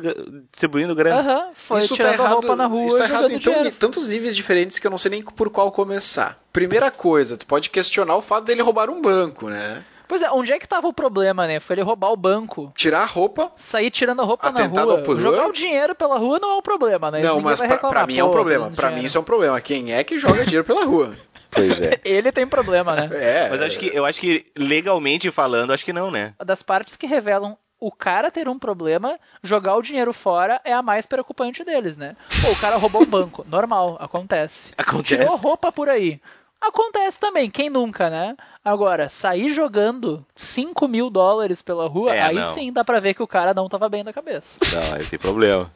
distribuindo 0.51 0.93
grana. 0.93 1.19
Aham, 1.19 1.45
foi 1.55 1.79
isso 1.79 1.89
tá 1.89 1.95
tirando 1.95 2.11
a 2.11 2.23
errado, 2.25 2.33
roupa 2.33 2.55
na 2.55 2.65
rua 2.67 2.85
isso 2.85 2.97
tá 2.99 3.05
errado 3.05 3.31
em 3.31 3.39
tão- 3.39 3.71
tantos 3.71 4.07
níveis 4.07 4.35
diferentes 4.35 4.77
que 4.77 4.85
eu 4.85 4.91
não 4.91 4.99
sei 4.99 5.09
nem 5.09 5.23
por 5.23 5.49
qual 5.49 5.71
começar. 5.71 6.37
Primeira 6.53 6.91
coisa, 6.91 7.37
tu 7.37 7.47
pode 7.47 7.71
questionar 7.71 8.15
o 8.15 8.21
fato 8.21 8.45
dele 8.45 8.61
roubar 8.61 8.87
um 8.91 9.01
banco, 9.01 9.49
né? 9.49 9.83
Pois 10.07 10.21
é, 10.21 10.31
onde 10.31 10.51
é 10.53 10.59
que 10.59 10.67
tava 10.67 10.87
o 10.87 10.93
problema, 10.93 11.45
né? 11.47 11.59
Foi 11.59 11.75
ele 11.75 11.83
roubar 11.83 12.11
o 12.11 12.17
banco. 12.17 12.71
Tirar 12.75 13.01
a 13.01 13.05
roupa. 13.05 13.51
Sair 13.55 13.91
tirando 13.91 14.21
a 14.21 14.25
roupa 14.25 14.51
na 14.51 14.65
rua. 14.65 15.03
Jogar 15.17 15.47
o 15.47 15.51
dinheiro 15.53 15.93
pela 15.93 16.17
rua 16.17 16.39
não 16.39 16.51
é 16.51 16.55
um 16.55 16.61
problema, 16.61 17.11
né? 17.11 17.21
não, 17.21 17.37
Ninguém 17.37 17.43
mas 17.43 17.59
vai 17.59 17.67
pra, 17.67 17.75
reclamar, 17.75 17.97
pra 17.97 18.07
mim 18.07 18.17
é 18.19 18.23
um 18.23 18.31
problema. 18.31 18.69
Pra 18.71 18.91
mim 18.91 19.03
isso 19.03 19.17
é 19.17 19.21
um 19.21 19.23
problema. 19.23 19.59
Quem 19.59 19.93
é 19.93 20.03
que 20.03 20.17
joga 20.17 20.45
dinheiro 20.45 20.63
pela 20.65 20.85
rua? 20.85 21.15
Pois 21.51 21.81
é. 21.81 21.99
Ele 22.05 22.31
tem 22.31 22.47
problema, 22.47 22.95
né? 22.95 23.09
É. 23.11 23.49
Mas 23.49 23.61
acho 23.61 23.79
que, 23.79 23.87
eu 23.93 24.05
acho 24.05 24.19
que 24.19 24.45
legalmente 24.55 25.31
falando, 25.31 25.73
acho 25.73 25.85
que 25.85 25.93
não, 25.93 26.11
né? 26.11 26.33
Das 26.43 26.61
partes 26.63 26.95
que 26.95 27.07
revelam 27.07 27.57
o 27.79 27.91
cara 27.91 28.31
ter 28.31 28.49
um 28.49 28.57
problema, 28.57 29.19
jogar 29.43 29.75
o 29.75 29.81
dinheiro 29.81 30.11
fora 30.11 30.59
é 30.63 30.73
a 30.73 30.81
mais 30.81 31.05
preocupante 31.05 31.63
deles, 31.63 31.95
né? 31.95 32.15
Pô, 32.41 32.51
o 32.51 32.55
cara 32.59 32.75
roubou 32.77 33.03
um 33.03 33.05
banco. 33.05 33.45
Normal, 33.47 33.97
acontece. 33.99 34.73
Acontece. 34.77 35.21
Tirou 35.21 35.37
roupa 35.37 35.71
por 35.71 35.87
aí. 35.87 36.19
Acontece 36.59 37.19
também, 37.19 37.49
quem 37.49 37.69
nunca, 37.69 38.09
né? 38.09 38.35
Agora, 38.63 39.07
sair 39.09 39.49
jogando 39.53 40.25
5 40.35 40.87
mil 40.87 41.09
dólares 41.09 41.61
pela 41.61 41.87
rua, 41.87 42.13
É, 42.15 42.21
aí 42.21 42.35
não. 42.35 42.53
sim 42.53 42.73
dá 42.73 42.83
pra 42.83 42.99
ver 42.99 43.13
que 43.13 43.23
o 43.23 43.27
cara 43.27 43.53
não 43.53 43.69
tava 43.69 43.87
bem 43.87 44.03
da 44.03 44.11
cabeça. 44.11 44.59
Não, 44.73 44.93
aí 44.95 45.05
tem 45.05 45.17
problema. 45.19 45.71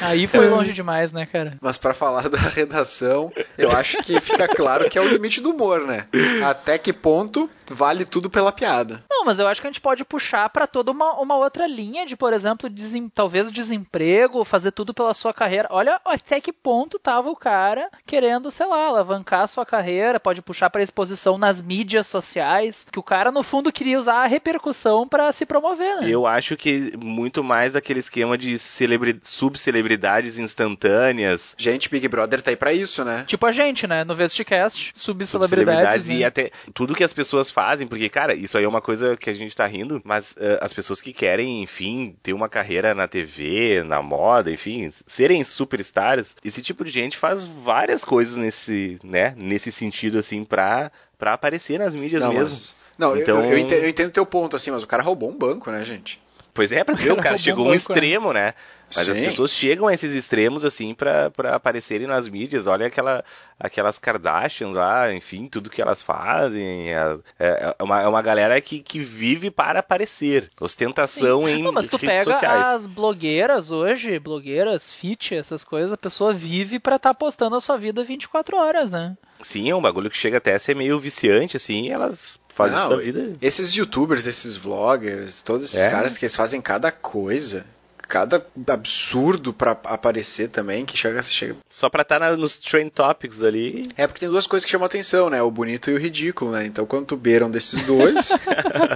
Aí 0.00 0.26
foi 0.28 0.48
longe 0.48 0.72
demais, 0.72 1.12
né, 1.12 1.26
cara? 1.26 1.58
Mas 1.60 1.76
pra 1.76 1.92
falar 1.92 2.28
da 2.28 2.38
redação, 2.48 3.32
eu 3.58 3.70
acho 3.72 3.98
que 4.02 4.20
fica 4.20 4.46
claro 4.46 4.88
que 4.88 4.96
é 4.96 5.00
o 5.02 5.08
limite 5.08 5.40
do 5.40 5.50
humor, 5.50 5.84
né? 5.86 6.06
Até 6.42 6.78
que 6.78 6.92
ponto 6.92 7.50
vale 7.68 8.04
tudo 8.04 8.30
pela 8.30 8.52
piada. 8.52 9.04
Não, 9.20 9.26
mas 9.26 9.38
eu 9.38 9.46
acho 9.46 9.60
que 9.60 9.66
a 9.66 9.70
gente 9.70 9.82
pode 9.82 10.02
puxar 10.02 10.48
para 10.48 10.66
toda 10.66 10.90
uma, 10.90 11.12
uma 11.20 11.36
outra 11.36 11.66
linha 11.66 12.06
de, 12.06 12.16
por 12.16 12.32
exemplo, 12.32 12.70
desem, 12.70 13.06
talvez 13.06 13.52
desemprego, 13.52 14.46
fazer 14.46 14.72
tudo 14.72 14.94
pela 14.94 15.12
sua 15.12 15.34
carreira. 15.34 15.68
Olha 15.70 16.00
até 16.06 16.40
que 16.40 16.50
ponto 16.50 16.98
tava 16.98 17.28
o 17.28 17.36
cara 17.36 17.90
querendo, 18.06 18.50
sei 18.50 18.64
lá, 18.64 18.86
alavancar 18.86 19.42
a 19.42 19.46
sua 19.46 19.66
carreira, 19.66 20.18
pode 20.18 20.40
puxar 20.40 20.70
para 20.70 20.82
exposição 20.82 21.36
nas 21.36 21.60
mídias 21.60 22.06
sociais, 22.06 22.86
que 22.90 22.98
o 22.98 23.02
cara 23.02 23.30
no 23.30 23.42
fundo 23.42 23.70
queria 23.70 23.98
usar 23.98 24.24
a 24.24 24.26
repercussão 24.26 25.06
para 25.06 25.30
se 25.34 25.44
promover, 25.44 26.00
né? 26.00 26.08
Eu 26.08 26.26
acho 26.26 26.56
que 26.56 26.96
muito 26.96 27.44
mais 27.44 27.76
aquele 27.76 28.00
esquema 28.00 28.38
de 28.38 28.56
celebri... 28.58 29.20
subcelebridades 29.22 30.38
instantâneas. 30.38 31.54
Gente, 31.58 31.90
Big 31.90 32.08
Brother 32.08 32.40
tá 32.40 32.50
aí 32.50 32.56
pra 32.56 32.72
isso, 32.72 33.04
né? 33.04 33.24
Tipo 33.26 33.44
a 33.44 33.52
gente, 33.52 33.86
né? 33.86 34.02
No 34.02 34.14
Vesticast, 34.14 34.92
subcelebridades. 34.94 36.08
Né? 36.08 36.14
E 36.14 36.24
até 36.24 36.50
tudo 36.72 36.94
que 36.94 37.04
as 37.04 37.12
pessoas 37.12 37.50
fazem, 37.50 37.86
porque, 37.86 38.08
cara, 38.08 38.34
isso 38.34 38.56
aí 38.56 38.64
é 38.64 38.68
uma 38.68 38.80
coisa 38.80 39.09
que 39.16 39.30
a 39.30 39.32
gente 39.32 39.56
tá 39.56 39.66
rindo, 39.66 40.00
mas 40.04 40.32
uh, 40.32 40.58
as 40.60 40.72
pessoas 40.72 41.00
que 41.00 41.12
querem, 41.12 41.62
enfim, 41.62 42.16
ter 42.22 42.32
uma 42.32 42.48
carreira 42.48 42.94
na 42.94 43.06
TV, 43.06 43.82
na 43.84 44.02
moda, 44.02 44.50
enfim, 44.50 44.88
serem 45.06 45.42
superstars, 45.44 46.36
esse 46.44 46.62
tipo 46.62 46.84
de 46.84 46.90
gente 46.90 47.16
faz 47.16 47.44
várias 47.44 48.04
coisas 48.04 48.36
nesse, 48.36 48.98
né, 49.02 49.34
nesse 49.36 49.70
sentido, 49.70 50.18
assim, 50.18 50.44
pra, 50.44 50.90
pra 51.18 51.34
aparecer 51.34 51.78
nas 51.78 51.94
mídias 51.94 52.22
não, 52.22 52.32
mesmo. 52.32 52.54
Mas, 52.54 52.74
não, 52.98 53.16
então... 53.16 53.44
eu, 53.44 53.52
eu, 53.52 53.58
entendo, 53.58 53.82
eu 53.82 53.88
entendo 53.88 54.08
o 54.08 54.12
teu 54.12 54.26
ponto, 54.26 54.56
assim, 54.56 54.70
mas 54.70 54.82
o 54.82 54.86
cara 54.86 55.02
roubou 55.02 55.30
um 55.30 55.36
banco, 55.36 55.70
né, 55.70 55.84
gente? 55.84 56.20
Pois 56.52 56.72
é, 56.72 56.82
pra 56.82 56.94
ver, 56.94 57.12
o 57.12 57.16
cara 57.16 57.38
chegou 57.38 57.66
a 57.66 57.70
um 57.70 57.74
extremo, 57.74 58.32
né? 58.32 58.54
Mas 58.94 59.04
Sim. 59.04 59.12
as 59.12 59.20
pessoas 59.20 59.52
chegam 59.52 59.86
a 59.86 59.94
esses 59.94 60.14
extremos, 60.14 60.64
assim, 60.64 60.94
para 60.94 61.30
aparecerem 61.54 62.08
nas 62.08 62.26
mídias. 62.28 62.66
Olha 62.66 62.86
aquela, 62.86 63.24
aquelas 63.58 63.98
Kardashians 63.98 64.74
lá, 64.74 65.12
enfim, 65.12 65.46
tudo 65.46 65.70
que 65.70 65.80
elas 65.80 66.02
fazem. 66.02 66.92
É, 66.92 67.18
é, 67.38 67.74
é 67.78 67.82
uma, 67.82 68.02
é 68.02 68.08
uma 68.08 68.20
galera 68.20 68.60
que, 68.60 68.80
que 68.80 68.98
vive 68.98 69.50
para 69.50 69.78
aparecer. 69.78 70.50
Ostentação 70.60 71.46
Sim. 71.46 71.52
em 71.52 71.62
Não, 71.62 71.72
mas 71.72 71.86
tu 71.86 71.96
redes 71.96 72.18
pega 72.18 72.32
sociais. 72.32 72.66
as 72.66 72.86
blogueiras 72.86 73.70
hoje, 73.70 74.18
blogueiras, 74.18 74.92
fit, 74.92 75.36
essas 75.36 75.62
coisas, 75.62 75.92
a 75.92 75.96
pessoa 75.96 76.32
vive 76.32 76.80
para 76.80 76.96
estar 76.96 77.10
tá 77.10 77.14
postando 77.14 77.54
a 77.54 77.60
sua 77.60 77.76
vida 77.76 78.02
24 78.02 78.56
horas, 78.56 78.90
né? 78.90 79.16
Sim, 79.40 79.70
é 79.70 79.74
um 79.74 79.80
bagulho 79.80 80.10
que 80.10 80.16
chega 80.16 80.38
até 80.38 80.54
a 80.54 80.58
ser 80.58 80.74
meio 80.76 80.98
viciante, 80.98 81.56
assim, 81.56 81.88
elas 81.88 82.38
fazem 82.48 82.76
Não, 82.76 82.82
isso 82.82 82.96
da 82.96 83.02
vida. 83.02 83.36
Esses 83.40 83.74
youtubers, 83.74 84.26
esses 84.26 84.56
vloggers, 84.56 85.42
todos 85.42 85.64
esses 85.64 85.80
é. 85.80 85.90
caras 85.90 86.18
que 86.18 86.26
eles 86.26 86.36
fazem 86.36 86.60
cada 86.60 86.92
coisa 86.92 87.64
cada 88.10 88.44
absurdo 88.66 89.52
para 89.52 89.70
aparecer 89.84 90.48
também, 90.48 90.84
que 90.84 90.96
chega, 90.96 91.22
chega... 91.22 91.56
Só 91.70 91.88
pra 91.88 92.02
estar 92.02 92.18
tá 92.18 92.36
nos 92.36 92.58
trend 92.58 92.90
topics 92.90 93.40
ali. 93.40 93.88
É, 93.96 94.04
porque 94.04 94.18
tem 94.18 94.28
duas 94.28 94.48
coisas 94.48 94.64
que 94.64 94.70
chamam 94.70 94.86
atenção, 94.86 95.30
né? 95.30 95.40
O 95.40 95.50
bonito 95.50 95.90
e 95.90 95.94
o 95.94 95.96
ridículo, 95.98 96.50
né? 96.50 96.66
Então 96.66 96.84
quando 96.84 97.06
tu 97.06 97.16
beiram 97.16 97.48
desses 97.48 97.82
dois... 97.82 98.30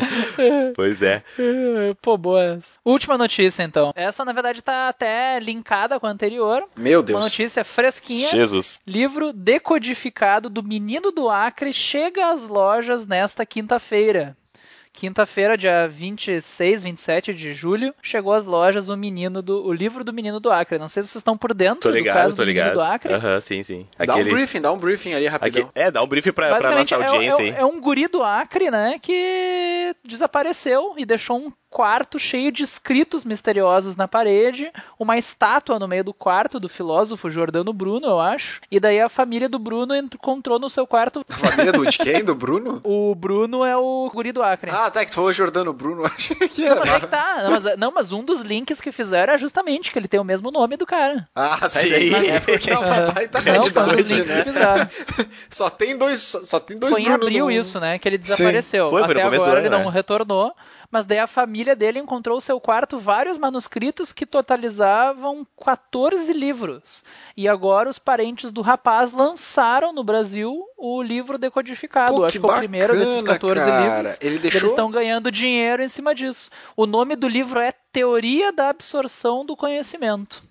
pois 0.75 1.00
é. 1.00 1.23
Pô, 2.02 2.18
boas. 2.18 2.80
Última 2.85 3.16
notícia, 3.16 3.62
então. 3.62 3.92
Essa, 3.94 4.25
na 4.25 4.33
verdade, 4.33 4.61
tá 4.61 4.88
até 4.88 5.38
linkada 5.38 6.00
com 6.00 6.09
a 6.09 6.11
anterior. 6.11 6.64
Meu 6.76 7.00
Deus. 7.00 7.16
Uma 7.16 7.25
notícia 7.25 7.62
fresquinha. 7.62 8.30
Jesus. 8.30 8.80
Livro 8.85 9.33
decodificado 9.33 10.50
do 10.50 10.62
Menino 10.62 11.12
do 11.12 11.30
Acre 11.30 11.73
chega 11.73 12.33
às 12.33 12.49
lojas 12.49 13.06
nesta 13.06 13.47
quinta-feira. 13.47 14.37
Quinta-feira, 14.95 15.59
dia 15.59 15.89
26, 15.89 16.85
27 16.85 17.35
de 17.35 17.53
julho, 17.53 17.93
chegou 18.01 18.33
às 18.33 18.47
lojas 18.47 18.89
o 18.89 18.97
menino 18.97 19.43
do 19.43 19.67
o 19.67 19.73
livro 19.73 20.05
do 20.05 20.13
menino 20.13 20.39
do 20.39 20.53
Acre. 20.53 20.79
Não 20.79 20.89
sei 20.89 21.03
se 21.03 21.09
vocês 21.09 21.21
estão 21.21 21.37
por 21.37 21.53
dentro 21.53 21.81
tô 21.81 21.91
ligado, 21.91 22.15
do 22.15 22.23
caso 22.23 22.37
tô 22.37 22.43
do 22.43 22.47
ligado. 22.47 22.67
menino 22.67 22.81
do 22.81 22.93
Acre. 22.93 23.13
Aham, 23.13 23.41
sim, 23.41 23.65
sim. 23.65 23.89
Aquele... 23.99 24.07
Dá 24.07 24.31
um 24.31 24.35
briefing, 24.35 24.61
dá 24.61 24.73
um 24.73 24.79
briefing 24.79 25.13
ali 25.13 25.27
rapidão. 25.27 25.63
Aqui... 25.65 25.73
É, 25.75 25.91
dá 25.91 26.01
um 26.01 26.07
briefing 26.07 26.31
pra, 26.31 26.57
pra 26.57 26.77
nossa 26.77 26.95
audiência 26.95 27.43
é, 27.43 27.49
é, 27.49 27.61
é 27.61 27.65
um 27.65 27.81
guri 27.81 28.07
do 28.07 28.23
Acre, 28.23 28.71
né, 28.71 29.01
que 29.03 29.97
desapareceu 30.05 30.95
e 30.97 31.05
deixou 31.05 31.39
um 31.39 31.53
quarto 31.75 32.21
cheio 32.21 32.52
de 32.52 32.62
escritos 32.62 33.25
misteriosos 33.25 33.97
na 33.97 34.07
parede, 34.07 34.71
uma 34.97 35.19
estátua 35.19 35.76
no 35.76 35.88
meio 35.88 36.04
do 36.04 36.14
quarto 36.14 36.61
do 36.61 36.69
filósofo 36.69 37.28
Jordano 37.28 37.73
Bruno, 37.73 38.07
eu 38.07 38.21
acho. 38.21 38.61
E 38.71 38.78
daí 38.78 39.00
a 39.00 39.09
família 39.09 39.49
do 39.49 39.59
Bruno 39.59 39.93
encontrou 39.97 40.61
no 40.61 40.71
seu 40.71 40.87
quarto. 40.87 41.26
A 41.28 41.37
família 41.37 41.73
do, 41.73 41.85
de 41.85 41.99
quem? 41.99 42.23
Do 42.23 42.33
Bruno? 42.33 42.81
o 42.87 43.12
Bruno 43.16 43.64
é 43.64 43.76
o 43.76 44.09
guri 44.14 44.31
do 44.31 44.40
Acre. 44.40 44.71
Ah, 44.71 44.88
tá, 44.88 45.04
que 45.04 45.11
tu 45.11 45.16
falou 45.16 45.33
Jordano 45.33 45.73
Bruno, 45.73 46.04
achei 46.07 46.37
que 46.37 46.64
era. 46.64 46.76
Não, 46.76 46.87
mas 46.87 46.95
é 46.95 47.00
que 47.00 47.07
tá. 47.09 47.43
Não 47.43 47.50
mas, 47.50 47.76
não, 47.76 47.93
mas, 47.93 48.12
um 48.12 48.23
dos 48.23 48.43
links 48.43 48.81
que 48.81 48.93
fizeram 48.93 49.33
é 49.33 49.38
justamente 49.38 49.90
que 49.90 49.99
ele 49.99 50.07
tem 50.07 50.21
o 50.21 50.25
mesmo 50.25 50.52
nome 50.52 50.76
do 50.76 50.87
cara. 50.87 51.28
Ah, 51.35 51.69
sim. 51.69 52.14
É 52.14 52.38
porque 52.38 52.71
é 52.71 52.78
uma 52.78 53.11
baita 53.11 53.40
não, 53.40 53.52
realidade, 53.52 54.23
né? 54.23 54.88
Só 55.50 55.69
tem 55.69 55.99
dois, 55.99 56.21
só 56.21 56.61
tem 56.61 56.76
dois 56.76 56.93
Foi 56.93 57.02
Bruno 57.02 57.16
em 57.16 57.21
abril 57.21 57.45
no... 57.47 57.50
isso, 57.50 57.81
né? 57.81 57.99
Que 57.99 58.09
ele 58.09 58.19
desapareceu. 58.19 58.90
Foi, 58.90 59.03
foi 59.05 59.12
Até 59.12 59.22
agora 59.22 59.51
ano, 59.51 59.59
ele 59.59 59.70
né? 59.70 59.83
não 59.83 59.90
retornou 59.90 60.55
mas 60.94 61.04
daí 61.04 61.18
a 61.18 61.26
família 61.26 61.74
dele 61.74 61.98
encontrou 61.98 62.37
no 62.37 62.40
seu 62.40 62.61
quarto 62.61 63.00
vários 63.00 63.37
manuscritos 63.37 64.12
que 64.12 64.24
totalizavam 64.24 65.44
14 65.64 66.33
livros. 66.33 67.02
E 67.37 67.48
agora 67.48 67.90
os 67.90 67.98
parentes 67.98 68.52
do 68.52 68.61
rapaz 68.61 69.11
lançaram 69.11 69.92
no 69.92 70.04
Brasil 70.04 70.64
o 70.78 71.02
livro 71.02 71.37
decodificado. 71.37 72.14
Pô, 72.14 72.24
Acho 72.24 72.38
que 72.38 72.46
é 72.46 72.48
o 72.48 72.59
primeiro 72.59 72.96
desses 72.96 73.24
14 73.24 73.64
cara. 73.64 73.96
livros. 73.96 74.18
Ele 74.20 74.38
deixou... 74.38 74.61
Eles 74.61 74.70
estão 74.70 74.88
ganhando 74.88 75.33
dinheiro 75.33 75.83
em 75.83 75.88
cima 75.88 76.14
disso. 76.14 76.48
O 76.76 76.87
nome 76.87 77.16
do 77.16 77.26
livro 77.26 77.59
é 77.59 77.72
Teoria 77.90 78.52
da 78.52 78.68
Absorção 78.68 79.44
do 79.44 79.57
Conhecimento. 79.57 80.44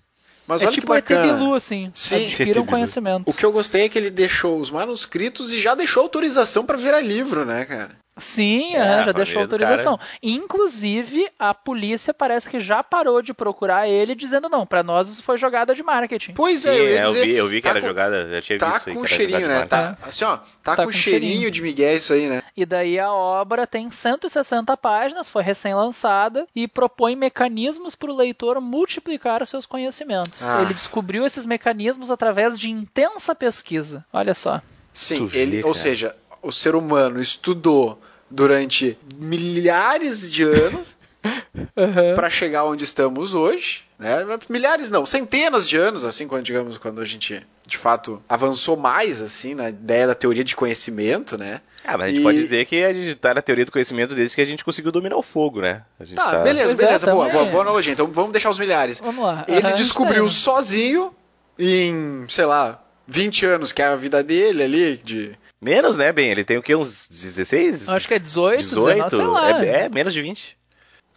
Mas 0.46 0.60
é 0.60 0.66
olha 0.66 0.74
tipo 0.74 0.88
que 0.88 0.92
bacana. 0.92 1.26
ET 1.26 1.38
Bilu, 1.38 1.54
assim. 1.54 1.90
Sim. 1.94 2.26
Adquiram 2.26 2.66
conhecimento. 2.66 3.22
O 3.26 3.32
que 3.32 3.46
eu 3.46 3.50
gostei 3.50 3.86
é 3.86 3.88
que 3.88 3.96
ele 3.96 4.10
deixou 4.10 4.60
os 4.60 4.70
manuscritos 4.70 5.54
e 5.54 5.58
já 5.58 5.74
deixou 5.74 6.02
autorização 6.02 6.66
para 6.66 6.76
virar 6.76 7.00
livro, 7.00 7.46
né, 7.46 7.64
cara? 7.64 8.03
Sim, 8.16 8.76
É, 8.76 9.02
já 9.04 9.12
deixou 9.12 9.42
autorização. 9.42 9.98
Inclusive, 10.22 11.26
a 11.38 11.52
polícia 11.52 12.14
parece 12.14 12.48
que 12.48 12.60
já 12.60 12.82
parou 12.82 13.20
de 13.20 13.34
procurar 13.34 13.88
ele, 13.88 14.14
dizendo 14.14 14.48
não, 14.48 14.64
pra 14.64 14.82
nós 14.84 15.08
isso 15.08 15.22
foi 15.22 15.36
jogada 15.36 15.74
de 15.74 15.82
marketing. 15.82 16.32
Pois 16.34 16.64
é, 16.64 16.72
Sim, 16.72 16.78
eu 16.78 16.88
ia 16.88 16.98
é, 17.00 17.02
eu 17.04 17.06
dizer. 17.08 17.26
vi, 17.26 17.34
eu 17.34 17.46
vi 17.48 17.56
que 17.56 17.62
tá 17.62 17.70
era 17.70 17.80
com- 17.80 17.86
jogada, 17.88 18.30
já 18.30 18.40
tinha 18.42 18.58
Tá 18.58 18.70
visto 18.74 18.88
aí 18.90 18.94
com 18.94 19.04
cheirinho, 19.06 19.48
né? 19.48 19.66
Tá, 19.66 19.98
assim, 20.02 20.24
ó, 20.24 20.36
tá, 20.36 20.44
Tá 20.62 20.76
com 20.76 20.84
com 20.84 20.92
cheirinho 20.92 21.32
cheirinho. 21.32 21.50
de 21.50 21.62
Miguel 21.62 21.96
isso 21.96 22.12
aí, 22.12 22.28
né? 22.28 22.42
E 22.56 22.64
daí 22.64 23.00
a 23.00 23.12
obra 23.12 23.66
tem 23.66 23.90
160 23.90 24.76
páginas, 24.76 25.28
foi 25.28 25.42
recém-lançada 25.42 26.46
e 26.54 26.68
propõe 26.68 27.16
mecanismos 27.16 27.94
para 27.94 28.10
o 28.10 28.16
leitor 28.16 28.60
multiplicar 28.60 29.42
os 29.42 29.48
seus 29.50 29.66
conhecimentos. 29.66 30.42
Ah. 30.42 30.62
Ele 30.62 30.74
descobriu 30.74 31.26
esses 31.26 31.44
mecanismos 31.44 32.10
através 32.10 32.58
de 32.58 32.70
intensa 32.70 33.34
pesquisa. 33.34 34.04
Olha 34.12 34.34
só. 34.34 34.62
Sim, 34.92 35.26
Tu 35.28 35.36
ele, 35.36 35.56
vê, 35.56 35.64
ou 35.66 35.72
cara. 35.72 35.82
seja, 35.82 36.16
o 36.44 36.52
ser 36.52 36.74
humano 36.74 37.20
estudou 37.20 38.00
durante 38.30 38.96
milhares 39.20 40.30
de 40.32 40.42
anos 40.42 40.94
para 42.16 42.30
chegar 42.30 42.64
onde 42.64 42.84
estamos 42.84 43.34
hoje, 43.34 43.82
né? 43.98 44.18
Milhares 44.48 44.90
não, 44.90 45.04
centenas 45.06 45.66
de 45.68 45.76
anos, 45.76 46.04
assim, 46.04 46.26
quando 46.28 46.44
digamos, 46.44 46.78
quando 46.78 47.00
a 47.00 47.04
gente 47.04 47.44
de 47.66 47.78
fato 47.78 48.22
avançou 48.28 48.76
mais 48.76 49.22
assim 49.22 49.54
na 49.54 49.68
ideia 49.70 50.06
da 50.06 50.14
teoria 50.14 50.44
de 50.44 50.54
conhecimento, 50.54 51.38
né? 51.38 51.60
Ah, 51.84 51.96
mas 51.98 52.06
a 52.06 52.08
gente 52.10 52.20
E- 52.20 52.22
pode 52.22 52.38
dizer 52.42 52.64
que 52.66 52.82
a 52.84 52.92
gente 52.92 53.14
tá 53.16 53.34
na 53.34 53.42
teoria 53.42 53.64
do 53.64 53.72
conhecimento 53.72 54.14
desde 54.14 54.34
que 54.36 54.42
a 54.42 54.46
gente 54.46 54.64
conseguiu 54.64 54.90
dominar 54.92 55.16
o 55.16 55.22
fogo, 55.22 55.60
né? 55.60 55.82
A 55.98 56.04
gente 56.04 56.16
Tá, 56.16 56.38
beleza, 56.42 56.68
Pois 56.68 56.80
é, 56.80 56.84
beleza, 56.86 57.06
boa, 57.06 57.24
também. 57.26 57.32
boa, 57.38 57.50
boa 57.50 57.62
analogia. 57.62 57.92
Então 57.92 58.06
vamos 58.08 58.32
deixar 58.32 58.50
os 58.50 58.58
milhares. 58.58 59.00
Vamos 59.00 59.24
lá. 59.24 59.44
Ele 59.48 59.66
Aham, 59.68 59.74
descobriu 59.76 60.28
sozinho 60.28 61.14
em, 61.58 62.24
sei 62.28 62.44
lá, 62.46 62.82
20 63.06 63.44
anos, 63.46 63.72
que 63.72 63.80
é 63.82 63.86
a 63.86 63.96
vida 63.96 64.22
dele 64.22 64.62
ali, 64.62 64.96
de 64.96 65.32
Menos, 65.60 65.96
né, 65.96 66.12
bem? 66.12 66.30
Ele 66.30 66.44
tem 66.44 66.58
o 66.58 66.62
quê? 66.62 66.74
Uns 66.74 67.08
16? 67.08 67.88
Acho 67.88 68.08
que 68.08 68.14
é 68.14 68.18
18, 68.18 68.58
18? 68.58 68.94
19, 69.10 69.16
sei 69.16 69.26
lá. 69.26 69.64
É, 69.64 69.84
é, 69.84 69.88
menos 69.88 70.12
de 70.12 70.20
20. 70.22 70.56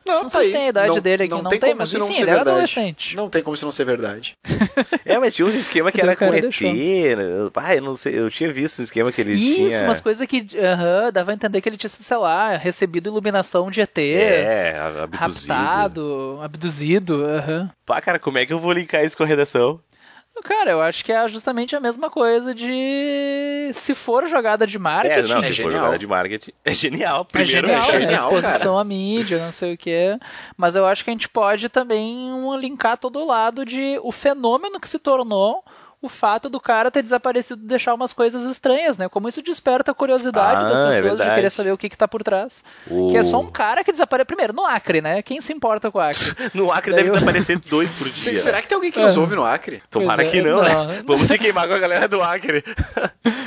Não, 0.05 0.23
Não 0.23 0.29
tá 0.29 0.39
sei 0.39 0.39
aí. 0.39 0.45
se 0.47 0.51
tem 0.53 0.63
a 0.63 0.69
idade 0.69 1.01
dele 1.01 1.23
aqui, 1.25 1.33
não 1.43 1.49
tem, 1.49 1.59
como 1.59 1.75
mas 1.75 1.89
se 1.89 1.97
não 1.97 2.05
enfim, 2.05 2.15
ser 2.15 2.21
ele 2.21 2.29
era 2.29 2.37
verdade. 2.39 2.55
adolescente. 2.55 3.13
Não 3.17 3.29
tem 3.29 3.43
como 3.43 3.57
se 3.57 3.65
não 3.65 3.73
ser 3.73 3.83
verdade. 3.83 4.37
É, 5.03 5.19
mas 5.19 5.35
tinha 5.35 5.45
uns 5.45 5.53
esquema 5.55 5.91
que 5.91 5.99
era 5.99 6.15
com 6.15 6.33
ET. 6.33 6.43
né? 6.61 7.49
Ah, 7.53 7.75
eu 7.75 7.81
não 7.81 7.93
sei, 7.93 8.17
eu 8.17 8.29
tinha 8.31 8.49
visto 8.49 8.79
um 8.79 8.83
esquema 8.83 9.11
que 9.11 9.19
ele 9.19 9.33
Isso, 9.33 9.55
tinha... 9.55 9.83
umas 9.83 9.99
coisas 9.99 10.25
que 10.25 10.47
aham, 10.57 11.11
dava 11.11 11.31
a 11.31 11.33
entender 11.33 11.59
que 11.59 11.67
ele 11.67 11.75
tinha, 11.75 11.89
sei 11.89 12.15
lá, 12.15 12.55
recebido 12.55 13.09
iluminação 13.09 13.69
de 13.69 13.81
ETs. 13.81 13.97
É, 13.97 14.79
abduzido. 15.03 15.53
Raptado, 15.53 16.39
abduzido, 16.41 17.25
aham. 17.25 17.69
Pá, 17.85 17.99
cara, 17.99 18.17
como 18.17 18.37
é 18.37 18.45
que 18.45 18.53
eu 18.53 18.59
vou 18.59 18.71
linkar 18.71 19.03
isso 19.03 19.17
com 19.17 19.23
a 19.23 19.27
redação? 19.27 19.77
Cara, 20.43 20.71
eu 20.71 20.81
acho 20.81 21.03
que 21.03 21.11
é 21.11 21.27
justamente 21.27 21.75
a 21.75 21.79
mesma 21.79 22.09
coisa 22.09 22.53
de 22.53 23.71
se 23.73 23.93
for 23.93 24.27
jogada 24.27 24.65
de 24.65 24.77
marketing. 24.79 25.31
É, 25.31 25.33
não, 25.33 25.39
é 25.39 25.43
se 25.43 25.49
for 25.49 25.55
genial. 25.55 25.79
jogada 25.79 25.99
de 25.99 26.07
marketing, 26.07 26.51
é 26.63 26.73
genial. 26.73 27.21
É 27.21 27.31
Primeiro, 27.31 27.67
genial, 27.67 27.89
é 27.89 27.93
né? 27.93 27.99
genial, 27.99 28.37
exposição 28.37 28.79
à 28.79 28.83
mídia, 28.83 29.43
não 29.43 29.51
sei 29.51 29.73
o 29.73 29.77
que. 29.77 30.17
Mas 30.55 30.75
eu 30.75 30.85
acho 30.85 31.03
que 31.03 31.09
a 31.09 31.13
gente 31.13 31.29
pode 31.29 31.69
também 31.69 32.29
linkar 32.59 32.97
todo 32.97 33.19
o 33.19 33.25
lado 33.25 33.65
de 33.65 33.99
o 34.03 34.11
fenômeno 34.11 34.79
que 34.79 34.89
se 34.89 34.99
tornou 34.99 35.63
o 35.99 36.07
fato 36.07 36.47
do 36.47 36.59
cara 36.59 36.91
ter 36.91 37.01
desaparecido 37.01 37.61
e 37.63 37.67
deixar 37.67 37.93
umas 37.95 38.13
coisas 38.13 38.43
estranhas, 38.43 38.97
né? 38.97 39.09
Como 39.09 39.27
isso 39.27 39.41
desperta 39.41 39.91
a 39.91 39.95
curiosidade 39.95 40.63
Ah, 40.63 40.67
das 40.67 40.71
é 40.71 40.83
pessoas 40.83 40.95
de 40.95 41.01
verdade. 41.01 41.35
querer 41.35 41.49
saber 41.49 41.71
o 41.71 41.77
que, 41.77 41.89
que 41.89 41.97
tá 41.97 42.07
por 42.07 42.21
trás. 42.21 42.63
O- 42.89 43.09
Que 43.09 43.17
é 43.17 43.23
só 43.23 43.39
um 43.39 43.47
cara 43.49 43.83
que 43.83 43.91
desaparece. 43.91 44.25
Primeiro, 44.27 44.53
no 44.53 44.63
Acre, 44.63 45.01
né? 45.01 45.21
Quem 45.23 45.41
se 45.41 45.51
importa 45.53 45.89
com 45.89 45.97
o 45.97 46.01
Acre? 46.01 46.33
No 46.53 46.71
Acre 46.71 46.91
Daí 46.91 46.99
deve 47.03 47.09
eu- 47.09 47.13
desaparecer 47.15 47.59
dois 47.59 47.91
por 47.91 48.07
Se- 48.13 48.29
dia. 48.29 48.39
Será 48.39 48.61
que 48.61 48.67
tem 48.67 48.75
alguém 48.75 48.91
que 48.91 48.99
nos 48.99 49.17
É. 49.17 49.19
ouve 49.19 49.35
no 49.35 49.43
Acre? 49.43 49.81
Tomara 49.89 50.23
é, 50.23 50.29
que 50.29 50.39
não, 50.41 50.61
né? 50.61 50.69
não. 50.73 50.87
Vamos 51.05 51.27
se 51.27 51.37
queimar 51.39 51.67
com 51.67 51.73
a 51.73 51.79
galera 51.79 52.07
do 52.07 52.21
Acre. 52.21 52.63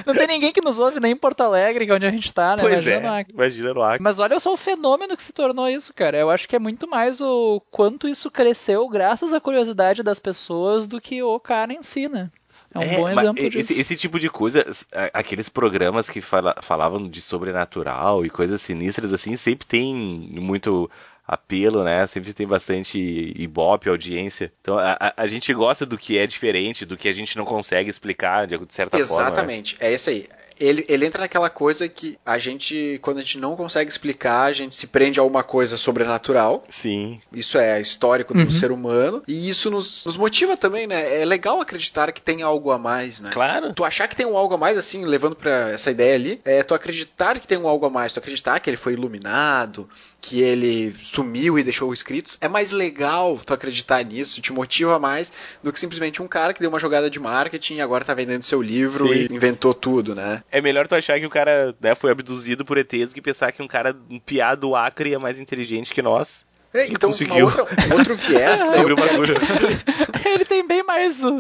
Não 0.04 0.14
tem 0.14 0.26
ninguém 0.26 0.52
que 0.52 0.60
nos 0.60 0.78
ouve 0.78 0.98
nem 0.98 1.12
em 1.12 1.16
Porto 1.16 1.42
Alegre, 1.42 1.86
que 1.86 1.92
é 1.92 1.94
onde 1.94 2.06
a 2.06 2.10
gente 2.10 2.32
tá, 2.34 2.56
né? 2.56 2.62
Pois 2.62 2.72
Imagina 2.74 2.96
é, 2.96 3.00
no 3.00 3.14
Acre. 3.14 3.34
imagina 3.34 3.74
no 3.74 3.82
Acre. 3.82 4.02
Mas 4.02 4.18
olha 4.18 4.40
só 4.40 4.52
o 4.52 4.56
fenômeno 4.56 5.16
que 5.16 5.22
se 5.22 5.32
tornou 5.32 5.68
isso, 5.68 5.94
cara. 5.94 6.18
Eu 6.18 6.30
acho 6.30 6.48
que 6.48 6.56
é 6.56 6.58
muito 6.58 6.88
mais 6.88 7.20
o 7.20 7.62
quanto 7.70 8.08
isso 8.08 8.28
cresceu 8.30 8.88
graças 8.88 9.32
à 9.32 9.40
curiosidade 9.40 10.02
das 10.02 10.18
pessoas 10.18 10.86
do 10.88 11.00
que 11.00 11.22
o 11.22 11.38
cara 11.38 11.72
em 11.72 11.82
si, 11.82 12.08
né? 12.08 12.28
É 12.74 12.78
um 12.78 12.88
bom 12.96 13.02
mas 13.14 13.18
exemplo 13.18 13.46
esse, 13.46 13.58
disso. 13.58 13.80
esse 13.80 13.96
tipo 13.96 14.18
de 14.20 14.28
coisa, 14.30 14.64
aqueles 15.12 15.48
programas 15.48 16.08
que 16.08 16.20
fala- 16.20 16.54
falavam 16.62 17.08
de 17.08 17.20
sobrenatural 17.20 18.24
e 18.24 18.30
coisas 18.30 18.60
sinistras 18.60 19.12
assim, 19.12 19.36
sempre 19.36 19.66
tem 19.66 19.92
muito 19.94 20.88
apelo, 21.26 21.84
né? 21.84 22.06
Sempre 22.06 22.32
tem 22.32 22.46
bastante 22.46 23.32
ibope, 23.36 23.88
audiência. 23.88 24.52
Então 24.62 24.78
a, 24.78 24.96
a- 25.00 25.14
a 25.16 25.26
gente 25.26 25.52
gosta 25.54 25.84
do 25.86 25.98
que 25.98 26.16
é 26.18 26.26
diferente, 26.26 26.84
do 26.86 26.96
que 26.96 27.08
a 27.08 27.12
gente 27.12 27.36
não 27.36 27.44
consegue 27.44 27.90
explicar 27.90 28.46
de 28.46 28.58
certa 28.68 28.98
forma. 28.98 29.22
né? 29.24 29.26
Exatamente, 29.30 29.76
é 29.80 29.92
isso 29.94 30.10
aí. 30.10 30.26
Ele, 30.60 30.84
ele 30.88 31.06
entra 31.06 31.22
naquela 31.22 31.48
coisa 31.48 31.88
que 31.88 32.18
a 32.24 32.36
gente, 32.38 32.98
quando 33.02 33.18
a 33.18 33.22
gente 33.22 33.38
não 33.38 33.56
consegue 33.56 33.90
explicar, 33.90 34.42
a 34.42 34.52
gente 34.52 34.74
se 34.74 34.86
prende 34.86 35.18
a 35.18 35.22
uma 35.22 35.42
coisa 35.42 35.76
sobrenatural. 35.76 36.64
Sim. 36.68 37.20
Isso 37.32 37.58
é 37.58 37.80
histórico 37.80 38.34
do 38.34 38.40
Uhum. 38.40 38.50
ser 38.50 38.70
humano. 38.70 39.22
E 39.26 39.48
isso 39.48 39.70
nos, 39.70 40.04
nos 40.04 40.16
motiva 40.16 40.56
também, 40.56 40.86
né? 40.86 41.20
É 41.22 41.24
legal 41.24 41.60
acreditar 41.60 42.12
que 42.12 42.20
tem 42.20 42.42
algo 42.42 42.70
a 42.70 42.78
mais, 42.78 43.20
né? 43.20 43.30
Claro. 43.32 43.72
Tu 43.72 43.84
achar 43.84 44.06
que 44.06 44.14
tem 44.16 44.26
um 44.26 44.36
algo 44.36 44.54
a 44.54 44.58
mais, 44.58 44.76
assim, 44.76 45.04
levando 45.04 45.34
pra 45.34 45.70
essa 45.70 45.90
ideia 45.90 46.14
ali, 46.14 46.40
é 46.44 46.62
tu 46.62 46.74
acreditar 46.74 47.38
que 47.40 47.46
tem 47.46 47.56
um 47.58 47.66
algo 47.66 47.86
a 47.86 47.90
mais, 47.90 48.12
tu 48.12 48.18
acreditar 48.18 48.60
que 48.60 48.68
ele 48.68 48.76
foi 48.76 48.92
iluminado, 48.92 49.88
que 50.20 50.40
ele 50.42 50.94
sumiu 51.02 51.58
e 51.58 51.62
deixou 51.62 51.92
escritos, 51.94 52.36
é 52.40 52.48
mais 52.48 52.70
legal 52.72 53.38
tu 53.44 53.54
acreditar 53.54 54.04
nisso, 54.04 54.40
te 54.40 54.52
motiva 54.52 54.98
mais 54.98 55.32
do 55.62 55.72
que 55.72 55.80
simplesmente 55.80 56.20
um 56.20 56.28
cara 56.28 56.52
que 56.52 56.60
deu 56.60 56.68
uma 56.68 56.78
jogada 56.80 57.08
de 57.08 57.18
marketing 57.18 57.76
e 57.76 57.80
agora 57.80 58.04
tá 58.04 58.12
vendendo 58.12 58.42
seu 58.42 58.60
livro 58.60 59.08
Sim. 59.08 59.26
e 59.30 59.34
inventou 59.34 59.72
tudo, 59.72 60.14
né? 60.14 60.42
É 60.52 60.60
melhor 60.60 60.86
tu 60.88 60.94
achar 60.94 61.18
que 61.20 61.26
o 61.26 61.30
cara 61.30 61.74
né, 61.80 61.94
foi 61.94 62.10
abduzido 62.10 62.64
por 62.64 62.76
ETs 62.78 63.10
do 63.10 63.14
que 63.14 63.22
pensar 63.22 63.52
que 63.52 63.62
um 63.62 63.68
cara, 63.68 63.96
um 64.10 64.18
piá 64.18 64.54
do 64.54 64.74
Acre 64.74 65.14
é 65.14 65.18
mais 65.18 65.38
inteligente 65.38 65.94
que 65.94 66.02
nós. 66.02 66.44
É, 66.72 66.86
então, 66.86 67.08
uma 67.10 67.12
conseguiu. 67.16 67.46
outra, 67.46 67.64
um 67.88 67.92
outro 67.98 68.14
viés, 68.14 68.58
Descobriu 68.70 68.96
eu 68.96 69.20
o. 69.20 69.24
Ele 70.28 70.44
tem 70.44 70.66
bem 70.66 70.82
mais 70.84 71.22
uh, 71.24 71.30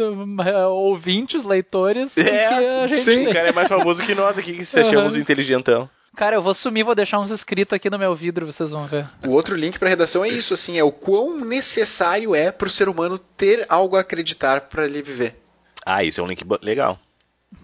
ouvintes, 0.70 1.44
leitores 1.44 2.14
do 2.14 2.22
que 2.24 2.30
a 2.30 2.62
É, 2.62 2.86
gente 2.88 3.00
sim. 3.00 3.28
o 3.28 3.32
cara 3.32 3.48
é 3.48 3.52
mais 3.52 3.68
famoso 3.68 4.02
que 4.04 4.14
nós 4.14 4.36
aqui, 4.38 4.52
que 4.54 4.64
se 4.64 4.80
achamos 4.80 5.14
Uhum. 5.14 5.20
inteligentão. 5.20 5.88
Cara, 6.16 6.34
eu 6.34 6.42
vou 6.42 6.52
sumir, 6.54 6.82
vou 6.82 6.94
deixar 6.96 7.20
uns 7.20 7.30
escritos 7.30 7.74
aqui 7.76 7.88
no 7.88 7.96
meu 7.98 8.12
vidro, 8.16 8.44
vocês 8.44 8.70
vão 8.72 8.84
ver. 8.86 9.06
O 9.24 9.30
outro 9.30 9.54
link 9.54 9.78
pra 9.78 9.88
redação 9.88 10.24
é 10.24 10.28
isso, 10.28 10.52
assim, 10.54 10.76
é 10.76 10.82
o 10.82 10.90
quão 10.90 11.38
necessário 11.44 12.34
é 12.34 12.50
pro 12.50 12.68
ser 12.68 12.88
humano 12.88 13.16
ter 13.16 13.64
algo 13.68 13.96
a 13.96 14.00
acreditar 14.00 14.62
pra 14.62 14.84
ele 14.86 15.00
viver. 15.02 15.40
Ah, 15.86 16.02
isso 16.02 16.20
é 16.20 16.24
um 16.24 16.26
link 16.26 16.44
legal. 16.62 16.98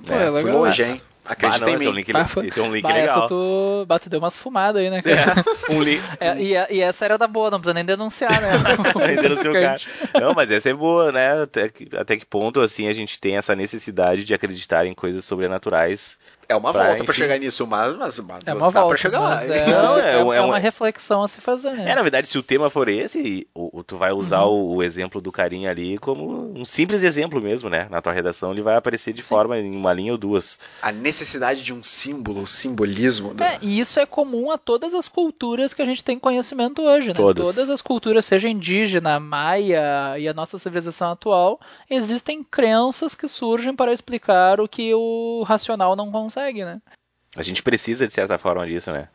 Pô, 0.07 0.15
é 0.15 0.27
Fui 0.27 0.43
legal. 0.45 0.59
longe, 0.61 0.83
hein? 0.85 1.03
Ah, 1.27 1.33
Acredita 1.33 1.65
não, 1.65 1.73
em 1.73 1.75
esse 1.75 1.85
é 1.85 1.89
um 1.89 1.93
mim. 1.93 1.97
link, 1.99 2.13
Bah, 2.13 2.29
esse 2.45 2.61
é 2.61 2.63
um 2.63 2.73
link 2.73 2.83
bah, 2.83 2.93
legal. 2.93 3.19
Essa 3.19 3.29
tu, 3.29 3.85
bah, 3.87 3.99
tu 3.99 4.09
deu 4.09 4.19
umas 4.21 4.37
fumadas 4.37 4.81
aí, 4.81 4.91
né, 4.91 5.03
cara? 5.03 5.45
Um 5.71 5.83
link. 5.83 6.03
É, 6.21 6.41
e, 6.41 6.77
e 6.77 6.81
essa 6.81 7.05
era 7.05 7.19
da 7.19 7.27
boa, 7.27 7.51
não 7.51 7.59
precisa 7.59 7.75
nem 7.75 7.85
denunciar, 7.85 8.41
né? 8.41 8.51
Ainda 9.07 9.29
no 9.29 9.37
seu 9.37 9.53
cara. 9.53 9.81
Não, 10.15 10.33
mas 10.35 10.51
essa 10.51 10.71
é 10.71 10.75
boa, 10.75 11.13
né? 11.13 11.43
Até 11.43 11.69
que, 11.69 11.89
até 11.97 12.17
que 12.17 12.25
ponto, 12.25 12.61
assim, 12.61 12.89
a 12.89 12.93
gente 12.93 13.19
tem 13.21 13.37
essa 13.37 13.55
necessidade 13.55 14.25
de 14.25 14.33
acreditar 14.35 14.87
em 14.87 14.95
coisas 14.95 15.25
sobrenaturais. 15.25 16.19
É 16.49 16.55
uma 16.55 16.73
Pra, 16.73 16.83
volta 16.85 16.97
pra 17.05 17.13
enfim. 17.13 17.13
chegar 17.23 17.39
nisso, 17.39 17.67
mas, 17.67 17.97
mas, 17.97 18.19
mas 18.21 18.43
É 18.47 18.55
uma 18.55 18.71
dá 18.71 18.81
volta. 18.81 18.89
pra 18.89 18.97
chegar 18.97 19.19
lá. 19.21 19.35
mas 19.37 19.51
É, 19.51 19.67
Não, 19.73 19.99
é, 19.99 20.01
é 20.01 20.15
é 20.17 20.19
é 20.21 20.43
um- 20.43 20.47
uma 20.47 20.59
reflexão 20.59 21.23
a 21.23 21.29
se 21.29 21.41
fazer, 21.41 21.73
né? 21.73 21.91
É, 21.91 21.95
na 21.95 22.03
verdade, 22.03 22.29
se 22.29 22.39
o 22.39 22.43
tema 22.43 22.71
for 22.71 22.89
esse, 22.89 23.47
o, 23.55 23.81
o- 23.81 23.83
tu 23.85 23.97
vai 23.97 24.13
usar 24.13 24.45
Uhum. 24.45 24.75
o, 24.75 24.75
o 24.77 24.83
exemplo 24.83 25.21
do 25.21 25.33
carinha 25.33 25.71
ali 25.71 25.99
como 25.99 26.53
um 26.59 26.65
simples 26.65 27.03
exemplo 27.03 27.41
mesmo, 27.41 27.69
né? 27.69 27.89
Na 27.91 28.01
tua 28.01 28.13
redação 28.13 28.53
ele 28.53 28.63
vai 28.63 28.77
aparecer 28.77 29.13
de 29.13 29.23
Sim. 29.23 29.29
forma 29.29 29.59
em 29.59 29.75
uma 29.77 29.93
linha 29.93 30.13
ou 30.13 30.19
duas. 30.19 30.59
A 30.81 30.93
necessidade 30.93 31.63
de 31.63 31.73
um 31.73 31.83
símbolo, 31.83 32.43
o 32.43 32.47
simbolismo. 32.47 33.35
do- 33.35 33.43
É, 33.43 33.59
e 33.61 33.81
isso 33.81 33.99
é 33.99 34.07
comum 34.07 34.51
a 34.51 34.59
todas 34.59 34.95
as 34.95 35.09
culturas 35.09 35.75
que 35.75 35.83
a 35.83 35.85
gente 35.87 36.05
tem 36.05 36.19
conhecimento 36.19 36.83
hoje, 36.83 37.09
né? 37.09 37.15
Todas. 37.15 37.47
Todas 37.55 37.71
as 37.71 37.81
culturas, 37.83 38.25
seja 38.25 38.49
indígena, 38.49 39.19
maia 39.19 40.17
e 40.19 40.29
a 40.29 40.35
nossa 40.35 40.59
civilização 40.59 41.11
atual, 41.13 41.61
existem 41.91 42.43
crenças 42.45 43.15
que 43.15 43.27
surgem 43.29 43.75
para 43.75 43.93
explicar 43.93 44.61
o 44.61 44.69
que 44.69 44.93
o 44.95 45.43
racional 45.47 45.97
não 45.97 46.11
consegue, 46.13 46.36
né? 46.65 46.81
A 47.37 47.43
gente 47.43 47.63
precisa, 47.63 48.07
de 48.07 48.13
certa 48.13 48.39
forma, 48.39 48.67
disso, 48.67 48.93
né? 48.93 49.09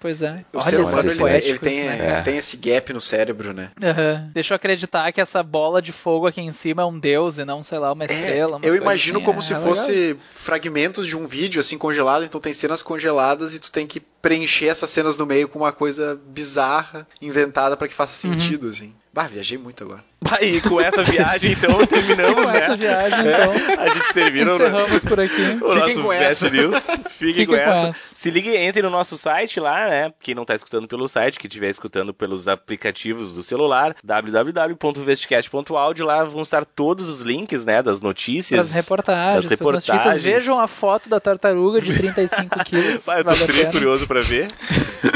Pois 0.00 0.22
é. 0.22 0.44
O 0.52 0.58
Olha 0.58 0.64
ser 0.70 0.78
humano 0.80 1.10
ele, 1.10 1.18
poéticos, 1.18 1.48
ele 1.50 1.58
tem, 1.58 1.84
né, 1.84 2.18
É. 2.20 2.22
tem 2.22 2.36
esse 2.36 2.56
gap 2.56 2.92
no 2.92 3.00
cérebro, 3.00 3.52
né? 3.52 3.72
Aham. 3.82 4.30
Deixa 4.32 4.54
eu 4.54 4.56
acreditar 4.56 5.10
que 5.10 5.20
essa 5.20 5.42
bola 5.42 5.82
de 5.82 5.90
fogo 5.90 6.28
aqui 6.28 6.40
em 6.40 6.52
cima 6.52 6.82
é 6.82 6.84
um 6.84 6.96
deus 6.96 7.36
e 7.38 7.44
não, 7.44 7.64
sei 7.64 7.80
lá, 7.80 7.92
uma 7.92 8.04
É, 8.04 8.06
estrela. 8.06 8.56
umas 8.58 8.64
eu 8.66 8.76
imagino 8.76 9.18
assim. 9.18 9.24
como 9.24 9.40
É, 9.40 9.42
se 9.42 9.52
é 9.54 9.56
fosse 9.56 10.16
fragmentos 10.30 11.04
de 11.04 11.16
um 11.16 11.26
vídeo 11.26 11.60
assim 11.60 11.76
congelado, 11.76 12.24
então 12.24 12.40
tem 12.40 12.54
cenas 12.54 12.80
congeladas 12.80 13.52
e 13.54 13.58
tu 13.58 13.72
tem 13.72 13.88
que 13.88 13.98
preencher 13.98 14.66
essas 14.68 14.88
cenas 14.90 15.18
no 15.18 15.26
meio 15.26 15.48
com 15.48 15.58
uma 15.58 15.72
coisa 15.72 16.20
bizarra, 16.28 17.06
inventada 17.20 17.76
pra 17.76 17.88
que 17.88 17.94
faça 17.94 18.26
Uhum. 18.28 18.34
sentido, 18.34 18.68
assim. 18.68 18.94
Bah, 19.12 19.26
viajei 19.26 19.58
muito 19.58 19.82
agora. 19.84 20.04
Bah, 20.20 20.38
E 20.42 20.60
com 20.60 20.80
essa 20.80 21.02
viagem, 21.02 21.52
então, 21.52 21.78
terminamos, 21.86 22.46
Com 22.46 22.52
né? 22.52 22.58
essa 22.58 22.76
viagem, 22.76 23.18
então, 23.20 23.82
A 23.84 23.88
gente 23.88 24.12
termina 24.12 24.50
o, 24.50 24.54
encerramos 24.54 25.04
por 25.04 25.20
aqui. 25.20 25.34
o 25.34 25.74
Fiquem 25.74 25.78
nosso 25.78 26.02
com 26.02 26.08
Best 26.08 26.24
essa. 26.24 26.50
News. 26.50 26.86
Fiquem, 26.86 27.10
Fiquem 27.10 27.46
com, 27.46 27.52
com 27.52 27.58
essa. 27.58 27.88
essa. 27.88 28.14
Se 28.16 28.30
ligue, 28.30 28.54
entre 28.56 28.82
no 28.82 28.90
nosso 28.90 29.16
site 29.16 29.60
lá, 29.60 29.88
né? 29.88 30.12
Quem 30.20 30.34
não 30.34 30.44
tá 30.44 30.54
escutando 30.54 30.86
pelo 30.88 31.08
site, 31.08 31.38
que 31.38 31.46
estiver 31.46 31.70
escutando 31.70 32.12
pelos 32.12 32.48
aplicativos 32.48 33.32
do 33.32 33.42
celular, 33.42 33.94
www.vestcast.audio, 34.04 36.04
lá 36.06 36.24
vão 36.24 36.42
estar 36.42 36.64
todos 36.64 37.08
os 37.08 37.20
links, 37.20 37.64
né? 37.64 37.82
Das 37.82 38.00
notícias. 38.00 38.66
Das 38.66 38.74
reportagens, 38.74 39.48
das 39.48 39.58
das 39.58 39.60
notícias. 39.60 39.96
reportagens. 39.96 40.22
Vejam 40.24 40.60
a 40.60 40.66
foto 40.68 41.08
da 41.08 41.20
tartaruga 41.20 41.80
de 41.80 41.94
35 41.96 42.58
quilos. 42.64 43.04
Bah, 43.04 43.18
eu 43.18 43.24
tô 43.24 43.34
vale 43.34 43.66
curioso 43.66 44.06
pra 44.06 44.20
ver. 44.20 44.48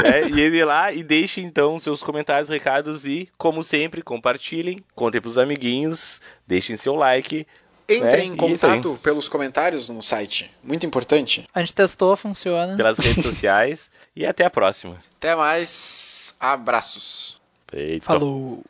É, 0.03 0.27
e 0.27 0.39
ele 0.39 0.63
lá 0.63 0.91
e 0.93 1.03
deixe 1.03 1.41
então 1.41 1.77
seus 1.77 2.01
comentários, 2.01 2.49
recados 2.49 3.05
e, 3.05 3.27
como 3.37 3.63
sempre, 3.63 3.82
compartilhem, 4.03 4.83
contem 4.95 5.19
pros 5.21 5.37
amiguinhos, 5.37 6.21
deixem 6.47 6.75
seu 6.75 6.95
like. 6.95 7.45
Entrem 7.89 8.31
É, 8.31 8.45
em 8.45 8.53
isso 8.53 8.65
aí. 8.65 8.77
contato 8.77 8.99
pelos 9.03 9.27
comentários 9.27 9.89
no 9.89 10.01
site. 10.01 10.49
Muito 10.63 10.85
importante. 10.85 11.45
A 11.53 11.59
gente 11.59 11.73
testou, 11.73 12.15
funciona. 12.15 12.77
pelas 12.77 12.97
redes 12.97 13.21
sociais 13.23 13.91
e 14.15 14.25
até 14.25 14.45
a 14.45 14.49
próxima. 14.49 14.97
Até 15.17 15.35
mais. 15.35 16.33
Abraços. 16.39 17.41
Feito. 17.69 18.05
Falou. 18.05 18.63